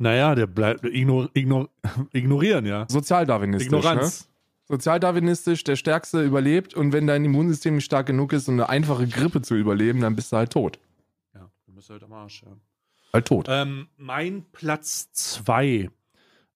[0.00, 1.68] Naja, der bleibt ignor, ignor,
[2.12, 2.86] ignorieren, ja.
[2.88, 3.70] Sozialdarwinistisch.
[3.70, 3.76] Ne?
[3.76, 4.30] Ignoranz.
[4.66, 9.06] Sozialdarwinistisch, der Stärkste überlebt und wenn dein Immunsystem nicht stark genug ist, um eine einfache
[9.06, 10.78] Grippe zu überleben, dann bist du halt tot.
[11.34, 12.52] Ja, du bist halt am Arsch, ja.
[13.12, 13.46] Halt tot.
[13.50, 15.90] Ähm, mein Platz zwei.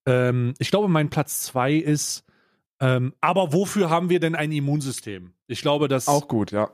[0.07, 2.24] Ähm, ich glaube, mein Platz zwei ist,
[2.80, 5.32] ähm, aber wofür haben wir denn ein Immunsystem?
[5.48, 6.09] Ich glaube, dass.
[6.09, 6.70] Auch gut, ja.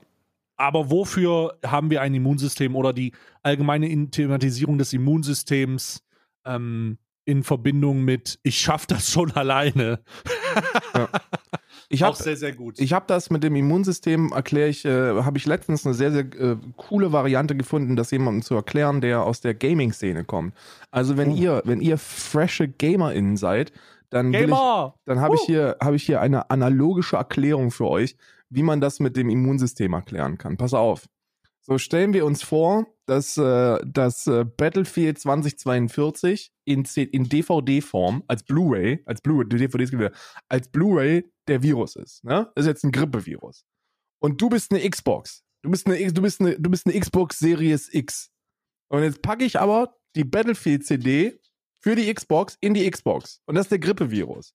[0.60, 6.02] Aber wofür haben wir ein Immunsystem oder die allgemeine In- Thematisierung des Immunsystems
[6.44, 10.00] ähm, in Verbindung mit, ich schaffe das schon alleine?
[11.88, 12.78] Ich Auch habe sehr, sehr gut.
[12.78, 16.24] ich hab das mit dem Immunsystem, erkläre ich, äh, habe ich letztens eine sehr, sehr
[16.38, 20.54] äh, coole Variante gefunden, das jemandem zu erklären, der aus der Gaming-Szene kommt.
[20.92, 21.36] Also wenn Oh.
[21.36, 23.72] ihr, wenn ihr frische GamerInnen seid,
[24.10, 24.40] dann ich,
[25.06, 25.46] dann habe ich Uh.
[25.46, 28.16] hier, habe ich hier eine analogische Erklärung für euch,
[28.48, 30.56] wie man das mit dem Immunsystem erklären kann.
[30.56, 31.06] Pass auf.
[31.62, 38.42] So stellen wir uns vor, dass äh, das äh, Battlefield 2042 in, in DVD-Form als
[38.44, 40.10] Blu-ray, als Blu-ray, DVDs gibt
[40.48, 42.24] als Blu-ray der Virus ist.
[42.24, 42.50] Ne?
[42.54, 43.64] Das ist jetzt ein Grippevirus.
[44.20, 45.44] Und du bist eine Xbox.
[45.62, 48.30] Du bist eine, X- du bist eine, du bist eine Xbox Series X.
[48.88, 51.38] Und jetzt packe ich aber die Battlefield-CD
[51.80, 53.40] für die Xbox in die Xbox.
[53.46, 54.54] Und das ist der Grippevirus.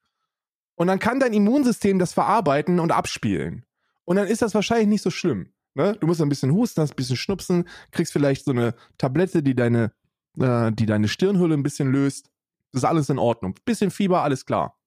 [0.76, 3.66] Und dann kann dein Immunsystem das verarbeiten und abspielen.
[4.04, 5.52] Und dann ist das wahrscheinlich nicht so schlimm.
[5.74, 5.98] Ne?
[6.00, 9.56] Du musst ein bisschen husten, hast ein bisschen schnupsen, kriegst vielleicht so eine Tablette, die
[9.56, 9.92] deine,
[10.40, 12.30] äh, die deine Stirnhülle ein bisschen löst.
[12.72, 13.56] Das ist alles in Ordnung.
[13.66, 14.78] Bisschen Fieber, alles klar.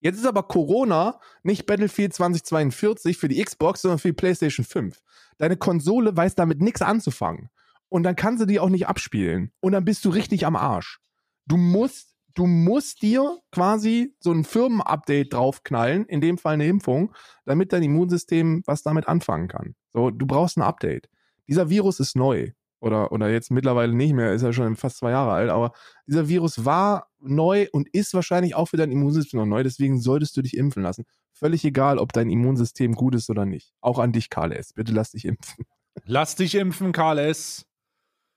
[0.00, 5.00] Jetzt ist aber Corona nicht Battlefield 2042 für die Xbox, sondern für die PlayStation 5.
[5.38, 7.48] Deine Konsole weiß damit nichts anzufangen.
[7.88, 9.52] Und dann kann sie die auch nicht abspielen.
[9.60, 11.00] Und dann bist du richtig am Arsch.
[11.46, 17.14] Du musst, du musst dir quasi so ein Firmenupdate draufknallen, in dem Fall eine Impfung,
[17.44, 19.74] damit dein Immunsystem was damit anfangen kann.
[19.92, 21.08] So, du brauchst ein Update.
[21.48, 22.52] Dieser Virus ist neu.
[22.80, 25.72] Oder, oder jetzt mittlerweile nicht mehr, ist ja schon fast zwei Jahre alt, aber
[26.06, 30.36] dieser Virus war neu und ist wahrscheinlich auch für dein Immunsystem noch neu, deswegen solltest
[30.36, 31.04] du dich impfen lassen.
[31.32, 33.72] Völlig egal, ob dein Immunsystem gut ist oder nicht.
[33.80, 34.74] Auch an dich, Karl S.
[34.74, 35.64] Bitte lass dich impfen.
[36.04, 37.66] Lass dich impfen, Karl S.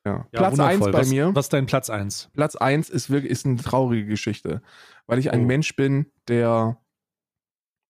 [0.06, 0.28] Ja.
[0.32, 0.92] Ja, Platz eins wundervoll.
[0.92, 1.36] bei was, mir.
[1.36, 2.30] Was ist dein Platz 1?
[2.34, 4.62] Platz eins ist wirklich ist eine traurige Geschichte,
[5.08, 5.46] weil ich ein Oh.
[5.46, 6.78] Mensch bin, der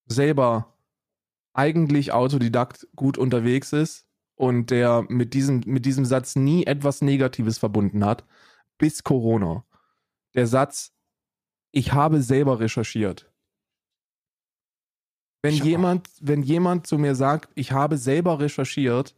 [0.08, 0.78] selber
[1.54, 7.58] eigentlich Autodidakt gut unterwegs ist und der mit diesem, mit diesem Satz nie etwas Negatives
[7.58, 8.26] verbunden hat,
[8.78, 9.66] bis Corona.
[10.36, 10.94] Der Satz,
[11.72, 13.32] ich habe selber recherchiert.
[15.42, 19.16] Wenn jemand, wenn jemand zu mir sagt, ich habe selber recherchiert,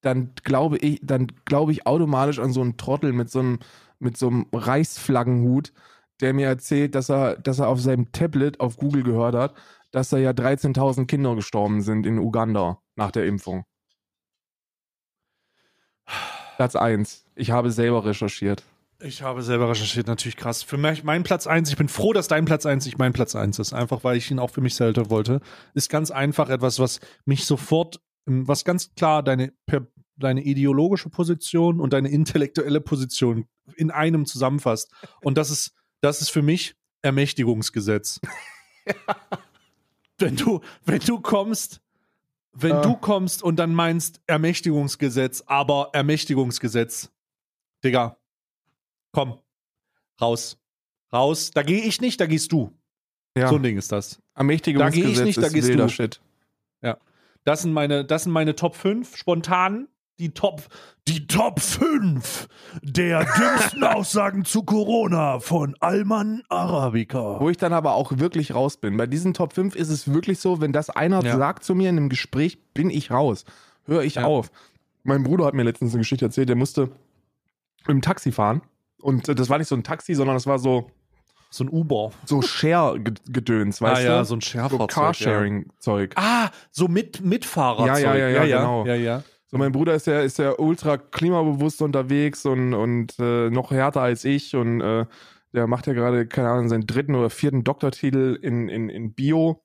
[0.00, 3.58] dann glaube ich, dann glaube ich automatisch an so einen Trottel mit so einem,
[3.98, 5.72] mit so einem Reichsflaggenhut,
[6.20, 9.54] der mir erzählt, dass er, dass er auf seinem Tablet auf Google gehört hat,
[9.90, 13.64] dass da ja 13.000 Kinder gestorben sind in Uganda nach der Impfung.
[16.56, 17.24] Platz 1.
[17.36, 18.64] Ich habe selber recherchiert.
[19.02, 20.62] Ich habe selber recherchiert, natürlich krass.
[20.62, 23.34] Für mich, mein Platz 1, ich bin froh, dass dein Platz 1 nicht mein Platz
[23.34, 25.40] 1 ist, einfach weil ich ihn auch für mich selber wollte.
[25.72, 31.80] Ist ganz einfach etwas, was mich sofort, was ganz klar deine, per, deine ideologische Position
[31.80, 33.46] und deine intellektuelle Position
[33.76, 34.92] in einem zusammenfasst.
[35.22, 38.20] Und das ist, das ist für mich Ermächtigungsgesetz.
[40.18, 41.80] wenn du, wenn du kommst
[42.52, 42.82] wenn Ah.
[42.82, 47.10] du kommst und dann meinst Ermächtigungsgesetz, aber Ermächtigungsgesetz.
[47.84, 48.18] Digga,
[49.12, 49.38] komm,
[50.20, 50.58] raus.
[51.12, 51.52] Raus.
[51.52, 52.76] Da gehe ich nicht, da gehst du.
[53.36, 54.20] Ja, So ein Ding ist das.
[54.34, 55.88] Ermächtigungsgesetz Da geh ich nicht, da gehst du.
[55.88, 56.20] Shit.
[57.44, 59.88] Das sind meine, das sind meine Top 5 spontan.
[60.18, 60.62] Die Top,
[61.08, 62.46] Die Top 5
[62.82, 67.40] der dümmsten Aussagen zu Corona von Alman Arabica.
[67.40, 68.98] Wo ich dann aber auch wirklich raus bin.
[68.98, 71.38] Bei diesen Top 5 ist es wirklich so, wenn das einer Ja.
[71.38, 73.46] sagt zu mir in einem Gespräch, bin ich raus.
[73.86, 74.24] Höre ich Ja.
[74.24, 74.50] auf.
[75.04, 76.90] Mein Bruder hat mir letztens eine Geschichte erzählt, der musste
[77.88, 78.60] im Taxi fahren.
[79.00, 80.90] Und äh, das war nicht so ein Taxi, sondern das war so,
[81.50, 82.12] so ein Uber.
[82.24, 84.24] so Share-Gedöns, weißt ah ja, du?
[84.24, 84.90] so ein so Scherfahrzeug.
[84.90, 86.14] Carsharing-Zeug.
[86.16, 86.22] Ja.
[86.22, 88.02] Ah, so mit Mitfahrerzeug.
[88.02, 88.86] Ja, ja, ja, ja, genau.
[88.86, 89.22] Ja, ja.
[89.48, 94.00] So, mein Bruder ist ja, ist ja ultra klimabewusst unterwegs und, und äh, noch härter
[94.00, 95.06] als ich und äh,
[95.52, 99.64] der macht ja gerade, keine Ahnung, seinen dritten oder vierten Doktortitel in, in, in Bio.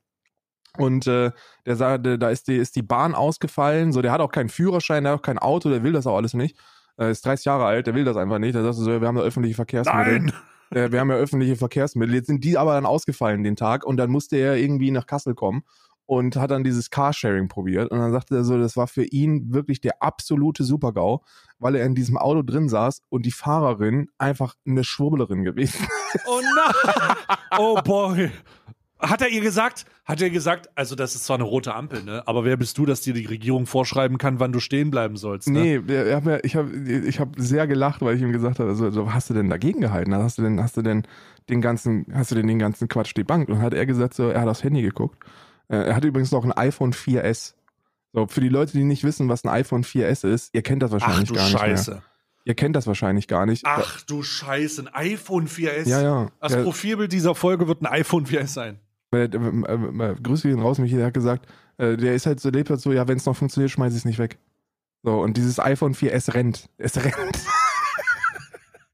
[0.78, 1.32] Und äh,
[1.66, 3.94] der sagte, da ist die, ist die Bahn ausgefallen.
[3.94, 6.18] So, der hat auch keinen Führerschein, der hat auch kein Auto, der will das auch
[6.18, 6.58] alles nicht.
[6.98, 8.56] Er ist 30 Jahre alt, der will das einfach nicht.
[8.56, 10.20] Der sagt so, ja, wir haben da öffentliche Verkehrsmittel.
[10.20, 10.34] Nein!
[10.76, 12.16] Äh, wir haben ja öffentliche Verkehrsmittel.
[12.16, 15.34] Jetzt sind die aber dann ausgefallen den Tag und dann musste er irgendwie nach Kassel
[15.34, 15.64] kommen
[16.06, 17.90] und hat dann dieses Carsharing probiert.
[17.92, 21.24] Und dann sagte er so, das war für ihn wirklich der absolute Supergau,
[21.58, 25.88] weil er in diesem Auto drin saß und die Fahrerin einfach eine Schwurbelerin gewesen.
[26.28, 27.16] Oh nein!
[27.58, 28.32] Oh boy.
[29.00, 29.86] Hat er ihr gesagt?
[30.06, 32.24] Hat er gesagt, also das ist zwar eine rote Ampel, ne?
[32.28, 35.50] Aber wer bist du, dass dir die Regierung vorschreiben kann, wann du stehen bleiben sollst?
[35.50, 35.82] Ne?
[35.86, 38.90] Nee, hat mir- ich habe ich hab sehr gelacht, weil ich ihm gesagt habe, also,
[38.92, 40.16] so, was hast du denn dagegen gehalten?
[40.16, 41.04] Hast du denn, hast du denn
[41.50, 43.50] den ganzen, hast du denn den ganzen Quatsch debunked?
[43.50, 45.18] Und hat er gesagt, so, er hat aufs Handy geguckt.
[45.68, 47.54] Äh, Er hat übrigens noch ein iPhone 4S.
[48.14, 50.92] So, für die Leute, die nicht wissen, was ein iPhone 4S ist, ihr kennt das
[50.92, 51.92] Ach wahrscheinlich du gar nicht Scheiße.
[51.92, 52.04] mehr.
[52.48, 53.64] Ihr kennt das wahrscheinlich gar nicht.
[53.66, 55.90] Ach du Scheiße, ein iPhone 4S.
[55.90, 56.28] Ja, ja.
[56.40, 58.80] Das Der- Profilbild dieser Folge wird ein iPhone 4S sein.
[59.12, 61.48] Weil, äh, äh, äh, Grüße gehen raus, Michi, der hat gesagt,
[61.78, 64.00] äh, der ist halt so, lebt halt so, ja, wenn es noch funktioniert, schmeiß ich
[64.00, 64.40] es nicht weg.
[65.04, 66.70] So, und dieses iPhone 4S rennt.
[66.78, 67.16] Es rennt.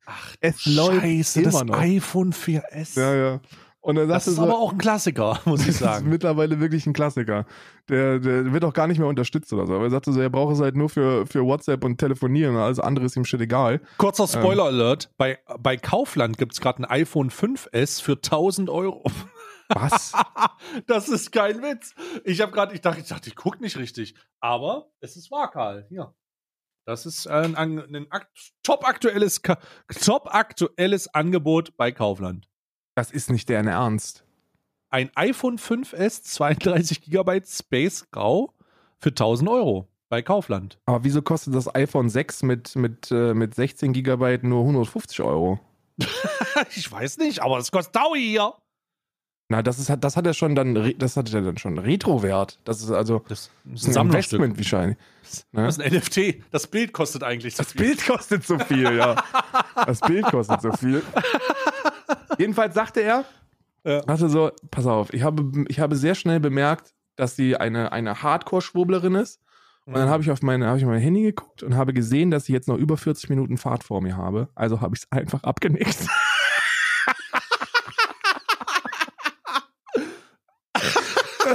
[0.06, 1.78] Ach, es läuft Scheiße, immer das noch.
[1.80, 3.00] iPhone 4S.
[3.00, 3.40] Ja, ja.
[3.84, 6.10] Und er Das ist so, aber auch ein Klassiker, muss ich Das ist sagen.
[6.10, 7.46] mittlerweile wirklich ein Klassiker.
[7.90, 9.74] Der, der wird auch gar nicht mehr unterstützt oder so.
[9.74, 12.56] Aber er sagte so, er braucht es halt nur für, für WhatsApp und Telefonieren.
[12.58, 13.82] Alles andere ist ihm shit egal.
[13.98, 19.04] Kurzer Spoiler-Alert: bei, bei Kaufland gibt es gerade ein iPhone 5S für 1000 Euro.
[19.76, 20.14] Was?
[20.88, 21.94] Das ist kein Witz.
[22.24, 24.16] Ich habe gerade, ich dachte, ich dachte, ich gucke nicht richtig.
[24.40, 25.86] Aber es ist wahr, Karl.
[25.90, 26.14] Hier.
[26.86, 28.08] Das ist ein, ein, ein
[28.64, 29.42] top aktuelles,
[30.04, 32.48] top aktuelles Angebot bei Kaufland.
[32.96, 34.24] Das ist nicht deren Ernst.
[34.90, 38.54] Ein iPhone 5S 32 GB Space Grau
[39.00, 40.80] für 1000 Euro bei Kaufland.
[40.86, 45.60] Aber wieso kostet das iPhone 6 mit, mit, äh, mit 16 Gigabyte nur 150 Euro?
[46.76, 48.54] ich weiß nicht, aber es kostet Taui hier.
[49.52, 52.58] Na, das, ist, das hat ja schon dann, das hat ja dann schon Retro-Wert.
[52.64, 54.98] Das ist also Das ist ein Investment wahrscheinlich.
[55.52, 55.66] Ne?
[55.66, 56.42] Das ist ein NFT.
[56.52, 57.82] Das Bild kostet eigentlich so Das viel.
[57.82, 59.22] Bild kostet so viel, ja.
[59.86, 61.04] Das Bild kostet so viel.
[62.38, 63.26] Jedenfalls sagte er,
[63.84, 64.04] Ja.
[64.04, 68.24] sagte so, pass auf, ich habe, ich habe sehr schnell bemerkt, dass sie eine, eine
[68.24, 69.42] Hardcore-Schwurblerin ist.
[69.86, 72.44] Und dann habe ich auf meine, habe ich mein Handy geguckt und habe gesehen, dass
[72.44, 74.48] ich jetzt noch über 40 Minuten Fahrt vor mir habe.
[74.56, 76.08] Also habe ich es einfach abgenickt.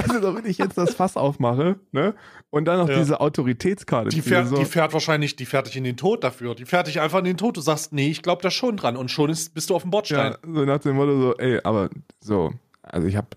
[0.09, 2.14] Also, wenn ich jetzt das Fass aufmache, ne?
[2.51, 2.97] Und dann noch Ja.
[2.99, 4.11] diese Autoritätskarte.
[4.11, 4.57] Die fährt, so.
[4.57, 6.55] die fährt wahrscheinlich, die fährt dich in den Tod dafür.
[6.55, 7.57] Die fährt dich einfach in den Tod.
[7.57, 8.97] Du sagst, nee, ich glaube da schon dran.
[8.97, 10.32] Und schon ist, bist du auf dem Bordstein.
[10.32, 11.90] Ja, so nach dem Motto so, ey, aber
[12.20, 13.28] so, also ich habe,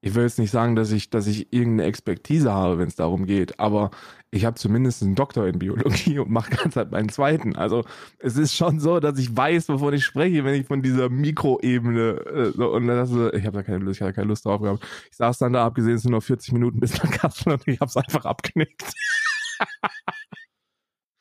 [0.00, 3.26] ich will jetzt nicht sagen, dass ich, dass ich irgendeine Expertise habe, wenn es darum
[3.26, 3.90] geht, aber
[4.30, 7.56] ich habe zumindest einen Doktor in Biologie und mache ganz halt meinen zweiten.
[7.56, 7.84] Also
[8.18, 12.10] es ist schon so, dass ich weiß, wovon ich spreche, wenn ich von dieser Mikroebene
[12.26, 14.60] äh, so und dann so, ich habe da keine Lust, ich hatte keine Lust drauf
[14.60, 14.84] gehabt.
[15.10, 17.80] Ich saß dann da, abgesehen, es sind noch 40 Minuten bis nach Kassel und ich
[17.80, 18.84] habe es einfach abgenickt.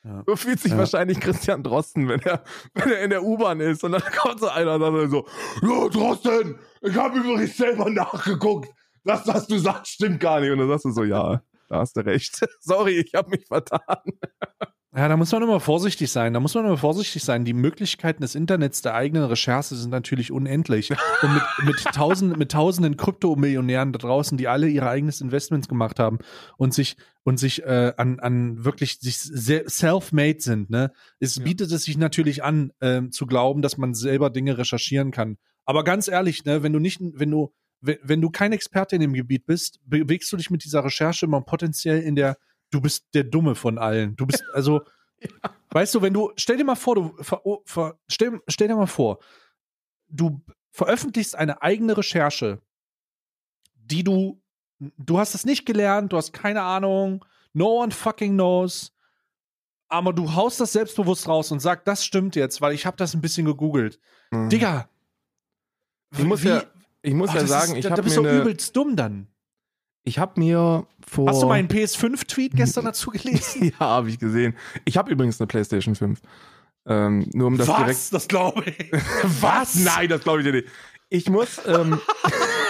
[0.03, 0.23] Ja.
[0.25, 0.77] So fühlt sich Ja.
[0.77, 2.43] wahrscheinlich Christian Drosten, wenn er,
[2.75, 5.27] wenn er in der U-Bahn ist und dann kommt so einer und sagt dann so,
[5.61, 8.69] ja, Drosten, ich habe übrigens selber nachgeguckt.
[9.03, 10.51] Das, was du sagst, stimmt gar nicht.
[10.51, 12.39] Und dann sagst du so, ja, da hast du recht.
[12.61, 14.03] Sorry, ich habe mich vertan.
[14.95, 16.33] Ja, da muss man immer vorsichtig sein.
[16.33, 17.45] Da muss man immer vorsichtig sein.
[17.45, 20.89] Die Möglichkeiten des Internets der eigenen Recherche sind natürlich unendlich.
[20.89, 25.99] Und mit, mit, tausend, mit tausenden Kryptomillionären da draußen, die alle ihre eigenes Investments gemacht
[25.99, 26.17] haben
[26.57, 30.93] und sich und sich äh, an, an wirklich sich self-made sind, ne?
[31.19, 31.43] Es Ja.
[31.43, 35.37] bietet es sich natürlich an, ähm, zu glauben, dass man selber Dinge recherchieren kann.
[35.65, 39.01] Aber ganz ehrlich, ne, wenn du nicht, wenn du, wenn, wenn du kein Experte in
[39.01, 42.37] dem Gebiet bist, bewegst du dich mit dieser Recherche immer potenziell in der
[42.69, 44.15] du bist der Dumme von allen.
[44.17, 44.81] Du bist, also,
[45.71, 48.75] weißt du, wenn du, stell dir mal vor, du, ver, oh, ver, stell, stell dir
[48.75, 49.19] mal vor,
[50.09, 52.61] du veröffentlichst eine eigene Recherche,
[53.75, 54.41] die du
[54.79, 57.25] Du hast es nicht gelernt, du hast keine Ahnung.
[57.53, 58.93] No one fucking knows.
[59.87, 63.15] Aber du haust das selbstbewusst raus und sagst, das stimmt jetzt, weil ich habe das
[63.15, 63.99] ein bisschen gegoogelt.
[64.29, 64.49] Mhm.
[64.49, 64.87] Digga.
[66.15, 66.63] Ich muss wie- ja,
[67.01, 68.75] ich muss Oh, ja sagen, ist, ich da, habe da bist mir, du eine- übelst
[68.75, 69.27] dumm dann.
[70.03, 71.29] ich hab mir vor.
[71.29, 73.65] Hast du meinen PS5-Tweet gestern dazu gelesen?
[73.79, 74.55] ja, habe ich gesehen.
[74.85, 76.19] Ich habe übrigens eine PlayStation 5.
[76.89, 77.89] Ähm, nur um das direkt.
[77.89, 78.09] Was?
[78.11, 78.91] Das glaube ich.
[79.41, 79.75] Was?
[79.75, 80.67] Nein, das glaube ich dir nicht.
[81.09, 81.99] Ich muss, ähm,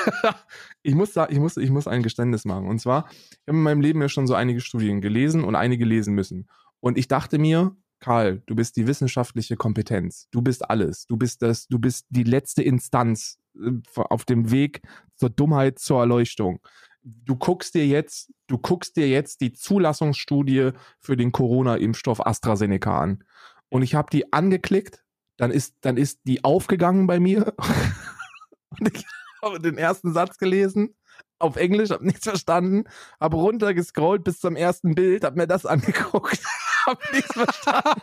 [0.83, 2.67] ich muss, sa- ich muss, ich muss ein Geständnis machen.
[2.67, 5.85] Und zwar, ich habe in meinem Leben ja schon so einige Studien gelesen und einige
[5.85, 6.47] lesen müssen.
[6.79, 10.27] Und ich dachte mir, Karl, du bist die wissenschaftliche Kompetenz.
[10.31, 11.07] Du bist alles.
[11.07, 14.81] Du bist das, du bist die letzte Instanz äh, auf dem Weg
[15.15, 16.59] zur Dummheit, zur Erleuchtung.
[17.01, 23.23] Du guckst dir jetzt, du guckst dir jetzt die Zulassungsstudie für den Corona-Impfstoff AstraZeneca an.
[23.69, 25.03] Und ich habe die angeklickt,
[25.37, 27.53] dann ist, dann ist die aufgegangen bei mir.
[28.79, 29.05] Und ich
[29.41, 30.95] habe den ersten Satz gelesen
[31.39, 32.85] auf Englisch, habe nichts verstanden,
[33.19, 36.39] habe runtergescrollt bis zum ersten Bild, habe mir das angeguckt,
[36.87, 38.01] habe nichts verstanden.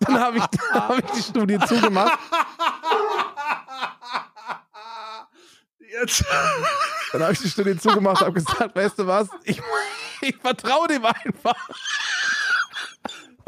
[0.00, 2.18] Dann habe ich, dann hab ich die Studie zugemacht.
[5.78, 6.24] Jetzt.
[7.12, 9.60] Dann habe ich die Studie zugemacht, habe gesagt, weißt du was, ich,
[10.22, 11.68] ich vertraue dem einfach.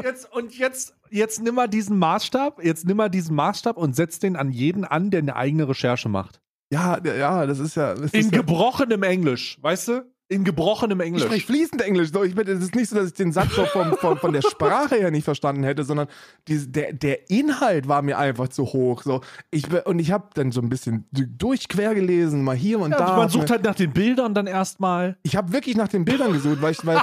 [0.03, 4.19] Jetzt, und jetzt, jetzt nimm mal diesen Maßstab, jetzt nimm mal diesen Maßstab und setz
[4.19, 6.41] den an jeden an, der eine eigene Recherche macht.
[6.71, 7.93] Ja, ja, das ist ja.
[7.95, 10.14] Das In ist ja gebrochenem Englisch, weißt du?
[10.27, 11.23] In gebrochenem Ich Englisch.
[11.23, 12.11] spreche fließend Englisch.
[12.11, 14.33] So, ich bin, es ist nicht so, dass ich den Satz so vom, vom, von
[14.33, 16.07] der Sprache her nicht verstanden hätte, sondern
[16.47, 19.03] die, der, der Inhalt war mir einfach zu hoch.
[19.03, 19.21] So,
[19.51, 23.17] ich, und ich habe dann so ein bisschen durchquer gelesen, mal hier und ja, da.
[23.17, 25.15] man sucht halt nach den Bildern dann erstmal.
[25.21, 27.01] ich habe wirklich nach den Bildern gesucht, weil ich, weil,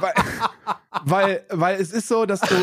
[0.00, 0.12] weil,
[1.04, 2.54] weil, weil es ist so, dass du,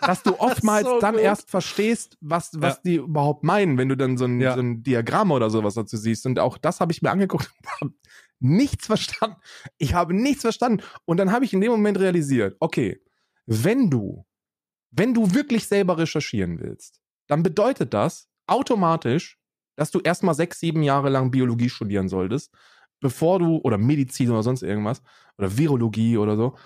[0.00, 1.22] dass du oftmals so dann gut.
[1.22, 2.80] erst verstehst, was, was Ja.
[2.86, 4.54] die überhaupt meinen, wenn du dann so ein, Ja.
[4.54, 6.24] so ein Diagramm oder sowas dazu siehst.
[6.24, 7.50] Und auch das habe ich mir angeguckt
[8.40, 9.36] nichts verstanden.
[9.78, 10.82] Ich habe nichts verstanden.
[11.04, 13.00] Und dann habe ich in dem Moment realisiert, okay,
[13.46, 14.24] wenn du,
[14.90, 19.38] wenn du wirklich selber recherchieren willst, dann bedeutet das automatisch,
[19.76, 22.52] dass du erstmal sechs, sieben Jahre lang Biologie studieren solltest,
[23.00, 25.02] bevor du, oder Medizin oder sonst irgendwas,
[25.36, 26.56] oder Virologie oder so,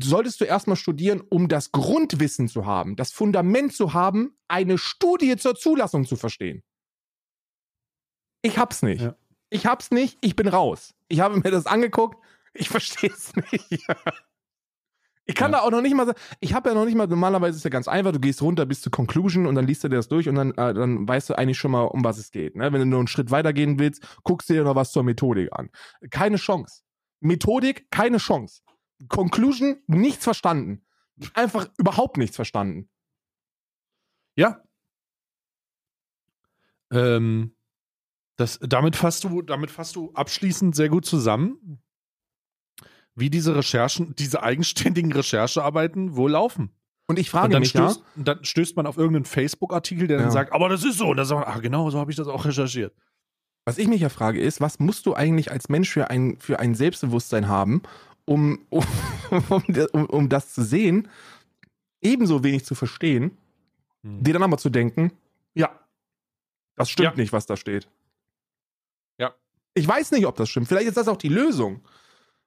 [0.00, 5.36] solltest du erstmal studieren, um das Grundwissen zu haben, das Fundament zu haben, eine Studie
[5.36, 6.62] zur Zulassung zu verstehen.
[8.42, 9.02] Ich hab's nicht.
[9.02, 9.16] Ja.
[9.50, 10.94] Ich hab's nicht, ich bin raus.
[11.08, 12.18] Ich habe mir das angeguckt,
[12.54, 13.86] ich verstehe es nicht.
[15.28, 15.58] Ich kann Ja.
[15.58, 17.70] da auch noch nicht mal sagen, ich habe ja noch nicht mal, normalerweise ist ja
[17.70, 20.28] ganz einfach, du gehst runter bis zur Conclusion und dann liest du dir das durch
[20.28, 22.54] und dann, äh, dann weißt du eigentlich schon mal, um was es geht.
[22.54, 22.72] Ne?
[22.72, 25.70] Wenn du nur einen Schritt weitergehen willst, guckst du dir noch was zur Methodik an.
[26.10, 26.82] Keine Chance.
[27.18, 28.62] Methodik, keine Chance.
[29.08, 30.86] Conclusion, nichts verstanden.
[31.34, 32.88] Einfach überhaupt nichts verstanden.
[34.36, 34.62] Ja.
[36.92, 37.55] Ähm,
[38.36, 41.78] das, damit fasst du, damit fasst du abschließend sehr gut zusammen,
[43.14, 46.70] wie diese Recherchen, diese eigenständigen Recherchearbeiten wohl laufen.
[47.08, 50.06] Und ich Und frage dann, mich ja, stößt, und dann stößt man auf irgendeinen Facebook-Artikel,
[50.08, 50.22] der Ja.
[50.24, 51.08] dann sagt, aber das ist so.
[51.08, 52.92] Und dann sagt man, ach genau, so habe ich das auch recherchiert.
[53.64, 56.58] was ich mich ja frage, ist, was musst du eigentlich als Mensch für ein, für
[56.60, 57.82] ein Selbstbewusstsein haben,
[58.24, 58.84] um, um,
[59.48, 59.62] um,
[59.92, 61.08] um, um das zu sehen,
[62.02, 63.36] ebenso wenig zu verstehen,
[64.04, 64.22] Hm.
[64.22, 65.10] dir dann aber zu denken,
[65.54, 65.70] Ja.
[66.76, 67.16] das stimmt Ja.
[67.16, 67.88] nicht, was da steht.
[69.76, 70.68] Ich weiß nicht, ob das stimmt.
[70.68, 71.82] Vielleicht ist das auch die Lösung.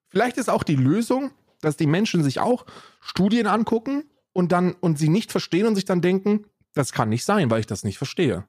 [0.08, 1.30] Vielleicht ist auch die Lösung,
[1.62, 2.66] dass die Menschen sich auch
[3.02, 4.04] Studien angucken
[4.34, 7.60] und dann und sie nicht verstehen und sich dann denken, das kann nicht sein, weil
[7.60, 8.48] ich das nicht verstehe.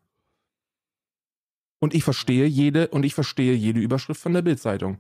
[1.78, 4.98] Und ich verstehe jede und ich verstehe jede Überschrift von der Bildzeitung.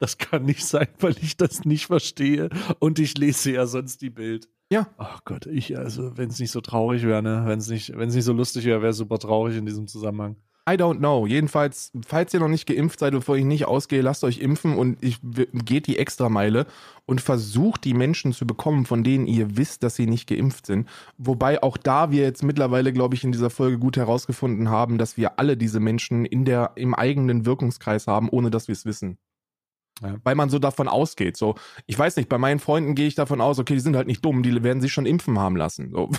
[0.00, 2.50] Das kann nicht sein, weil ich das nicht verstehe.
[2.78, 4.48] Und ich lese ja sonst die Bild.
[4.70, 4.94] Ja.
[4.96, 7.42] Ach Gott, ich, also, wenn es nicht so traurig wäre, ne?
[7.46, 9.88] Wenn es nicht, wenn es nicht so lustig wäre, wäre es super traurig in diesem
[9.88, 10.36] Zusammenhang.
[10.68, 11.26] I don't know.
[11.26, 15.02] Jedenfalls, falls ihr noch nicht geimpft seid, bevor ich nicht ausgehe, lasst euch impfen und
[15.02, 16.66] ich geht die Extrameile
[17.06, 20.86] und versucht die Menschen zu bekommen, von denen ihr wisst, dass sie nicht geimpft sind.
[21.16, 25.16] Wobei auch da wir jetzt mittlerweile, glaube ich, in dieser Folge gut herausgefunden haben, dass
[25.16, 29.16] wir alle diese Menschen in der, im eigenen Wirkungskreis haben, ohne dass wir es wissen.
[30.02, 30.16] Ja.
[30.22, 31.38] Weil man so davon ausgeht.
[31.38, 31.54] So,
[31.86, 34.24] ich weiß nicht, bei meinen Freunden gehe ich davon aus, okay, die sind halt nicht
[34.24, 35.92] dumm, die werden sich schon impfen haben lassen.
[35.92, 36.10] So.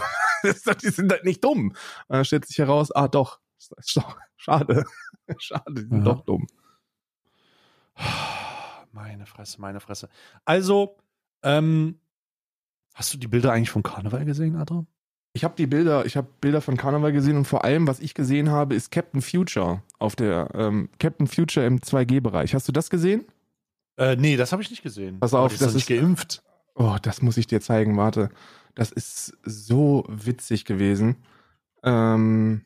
[0.83, 1.69] die sind halt nicht dumm.
[1.69, 1.75] Und
[2.07, 3.39] dann stellt sich heraus, ah doch
[4.37, 4.83] schade.
[5.37, 6.03] schade, die sind Ja.
[6.13, 6.47] doch dumm.
[8.91, 10.09] Meine Fresse, meine Fresse.
[10.45, 10.97] Also,
[11.43, 11.99] ähm,
[12.95, 14.85] hast du die Bilder eigentlich vom Karneval gesehen, Adra?
[15.33, 18.15] Ich habe die Bilder, ich habe Bilder von Karneval gesehen und vor allem, was ich
[18.15, 22.55] gesehen habe, ist Captain Future auf der ähm, Captain Future im 2G-Bereich.
[22.55, 23.25] Hast du das gesehen?
[23.97, 25.19] Äh, nee, das habe ich nicht gesehen.
[25.19, 26.43] Pass auf, das nicht ist- geimpft.
[26.73, 28.29] Oh, das muss ich dir zeigen, warte.
[28.73, 31.17] Das ist so witzig gewesen.
[31.83, 32.63] Ähm,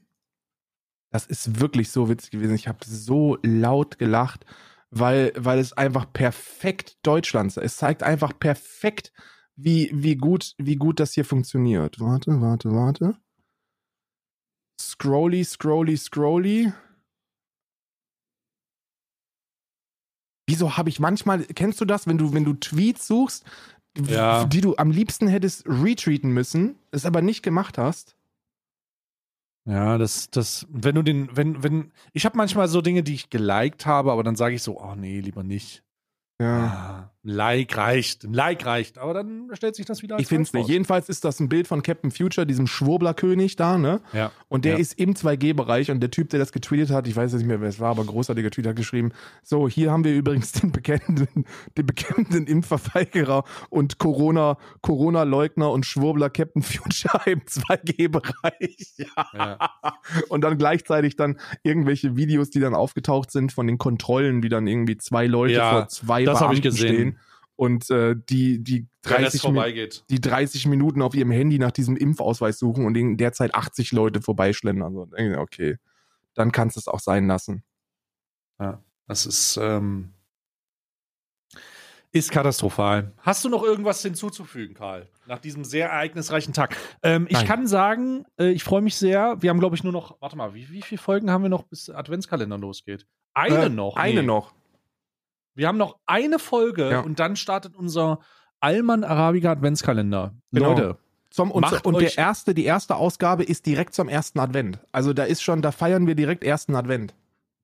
[1.14, 2.56] Das ist wirklich so witzig gewesen.
[2.56, 4.48] Ich habe so laut gelacht,
[4.90, 7.56] weil, weil es einfach perfekt Deutschlands.
[7.58, 9.14] Es zeigt einfach perfekt,
[9.56, 12.00] wie, wie gut, wie gut das hier funktioniert.
[12.00, 13.16] Warte, warte, warte.
[14.82, 16.74] Scrolly, scrolly, scrolly.
[20.48, 23.46] Wieso habe ich manchmal, kennst du das, wenn du, wenn du Tweets suchst,
[23.96, 24.46] Ja.
[24.46, 28.18] die du am liebsten hättest retweeten müssen, es aber nicht gemacht hast?
[29.66, 33.30] Ja, das, das, wenn du den, wenn, wenn, ich habe manchmal so Dinge, die ich
[33.30, 35.84] geliked habe, aber dann sage ich so, oh nee, lieber nicht.
[36.42, 37.13] Ja.
[37.26, 40.52] Ein Like reicht, ein Like reicht, aber dann stellt sich das wieder Ich finde es
[40.52, 40.68] nicht.
[40.68, 44.02] Jedenfalls ist das ein Bild von Captain Future, diesem Schwurblerkönig da, ne?
[44.12, 44.32] Ja.
[44.50, 44.80] Und der Ja.
[44.80, 47.62] ist im 2G-Bereich und der Typ, der das getweetet hat, ich weiß jetzt nicht mehr,
[47.62, 49.12] wer es war, aber ein großartiger Tweet hat geschrieben,
[49.42, 51.46] so, hier haben wir übrigens den bekennenden,
[51.78, 58.94] den bekennenden Impfverweigerer und Corona, Corona-Leugner und Schwurbler Captain Future im 2G-Bereich.
[58.98, 59.26] Ja.
[59.34, 59.58] Ja.
[60.30, 64.68] Und dann gleichzeitig dann irgendwelche Videos, die dann aufgetaucht sind von den Kontrollen, wie dann
[64.68, 66.94] irgendwie zwei Leute vor zwei das hab ich Beamten gesehen.
[66.96, 67.13] stehen
[67.56, 70.04] und äh, die, die Wenn es 30 Minuten vorbeigeht.
[70.10, 73.92] die 30 Minuten auf ihrem Handy nach diesem Impfausweis suchen und in der Zeit 80
[73.92, 74.98] Leute vorbeischlendern.
[74.98, 75.78] Also, okay,
[76.34, 77.64] dann kannst du es auch sein lassen.
[79.08, 80.14] Das ist, ähm,
[82.12, 83.12] ist katastrophal.
[83.18, 85.08] Hast du noch irgendwas hinzuzufügen, Karl?
[85.26, 86.78] Nach diesem sehr ereignisreichen Tag.
[87.02, 89.42] Ähm, ich kann sagen, äh, ich freue mich sehr.
[89.42, 91.64] Wir haben, glaube ich, nur noch, warte mal, wie, wie viele Folgen haben wir noch,
[91.64, 93.06] bis der Adventskalender losgeht?
[93.34, 93.96] Eine Äh, noch.
[93.98, 94.28] Eine Nee.
[94.28, 94.54] noch.
[95.56, 97.00] Wir haben noch eine Folge Ja.
[97.02, 98.20] und dann startet unser
[98.60, 100.34] Alman Arabica Adventskalender.
[100.52, 100.70] Genau.
[100.70, 100.98] Leute,
[101.30, 104.80] Zum, und Macht und euch- der erste, die erste Ausgabe ist direkt zum ersten Advent.
[104.92, 107.16] Also da ist schon, da feiern wir direkt ersten Advent.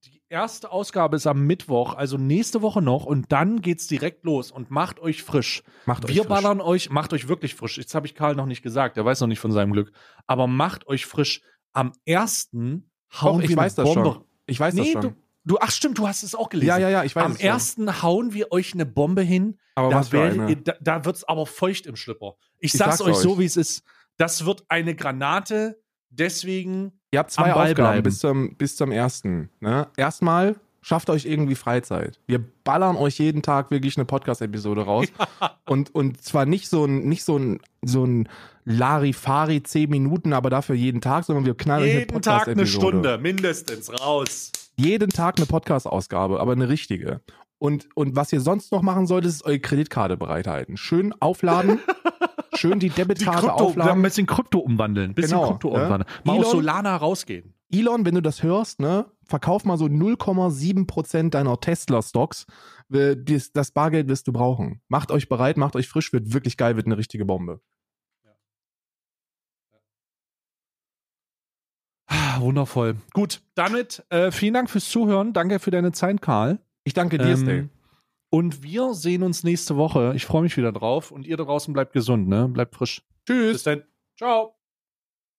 [0.06, 4.52] die erste Ausgabe ist am Mittwoch, also nächste Woche noch und dann geht's direkt los
[4.52, 5.64] und macht euch frisch.
[5.88, 6.30] Macht euch Wir frisch.
[6.30, 7.78] ballern euch, macht euch wirklich frisch.
[7.80, 9.92] Jetzt habe ich Karl noch nicht gesagt, der weiß noch nicht von seinem Glück.
[10.28, 11.42] Aber macht euch frisch.
[11.74, 12.90] Am ersten
[13.22, 14.12] hauen Doch, ich wir weiß das Bombe.
[14.14, 14.24] schon.
[14.46, 15.02] Ich weiß das Nee, schon.
[15.02, 15.14] du,
[15.50, 16.68] du, ach stimmt, du hast es auch gelesen.
[16.70, 17.48] ja, ja, ja, ich weiß Am es schon.
[17.48, 19.58] ersten hauen wir euch eine Bombe hin.
[19.76, 22.36] Aber da ihr- da, da wird's aber feucht im Schlipper.
[22.60, 23.22] Ich, Ich sag's, sag's euch euch.
[23.24, 23.84] so, wie es ist.
[24.18, 25.82] Das wird eine Granate.
[26.12, 28.04] Deswegen Ihr habt zwei Aufgaben bleiben.
[28.04, 29.50] bis zum, bis zum ersten.
[29.60, 29.88] Ne?
[29.98, 32.20] Erstmal schafft euch irgendwie Freizeit.
[32.28, 35.08] Wir ballern euch jeden Tag wirklich eine Podcast-Episode raus.
[35.66, 38.28] Und, und zwar nicht so ein, nicht so ein, so ein
[38.66, 42.56] Larifari 10 Minuten, aber dafür jeden Tag, sondern wir knallen euch eine jeden Tag eine
[42.56, 42.88] Podcast-Episode.
[42.88, 44.52] Stunde, mindestens, raus.
[44.80, 47.22] Jeden Tag eine Podcast-Ausgabe, aber eine richtige.
[47.58, 50.78] Und, und was ihr sonst noch machen solltet, ist eure Kreditkarte bereithalten.
[50.78, 51.80] Schön aufladen,
[52.56, 54.02] schön die Die Debitkarte Krypto, wir haben ein aufladen.
[54.04, 55.14] bisschen Krypto umwandeln.
[55.14, 55.84] Bisschen Genau, Krypto ja.
[55.84, 56.10] umwandeln.
[56.24, 57.54] Mal Elon- aus Solana rausgehen.
[57.72, 62.46] Elon, wenn du das hörst, ne, verkauf mal so 0,7% deiner Tesla-Stocks.
[62.94, 63.18] Äh,
[63.54, 64.82] Das Bargeld wirst du brauchen.
[64.88, 67.60] Macht euch bereit, macht euch frisch, wird wirklich geil, wird eine richtige Bombe.
[72.40, 72.96] Ah, wundervoll.
[73.14, 75.34] Gut, damit äh, vielen Dank fürs Zuhören.
[75.34, 76.60] Danke für deine Zeit, Karl.
[76.84, 77.70] Ich danke dir, Ähm, Stay.
[78.30, 80.14] Und wir sehen uns nächste Woche.
[80.16, 81.12] Ich freue mich wieder drauf.
[81.12, 82.48] Und ihr da draußen bleibt gesund, ne?
[82.48, 83.02] Bleibt frisch.
[83.26, 83.54] Tschüss.
[83.54, 83.84] Bis dann.
[84.18, 84.59] Ciao.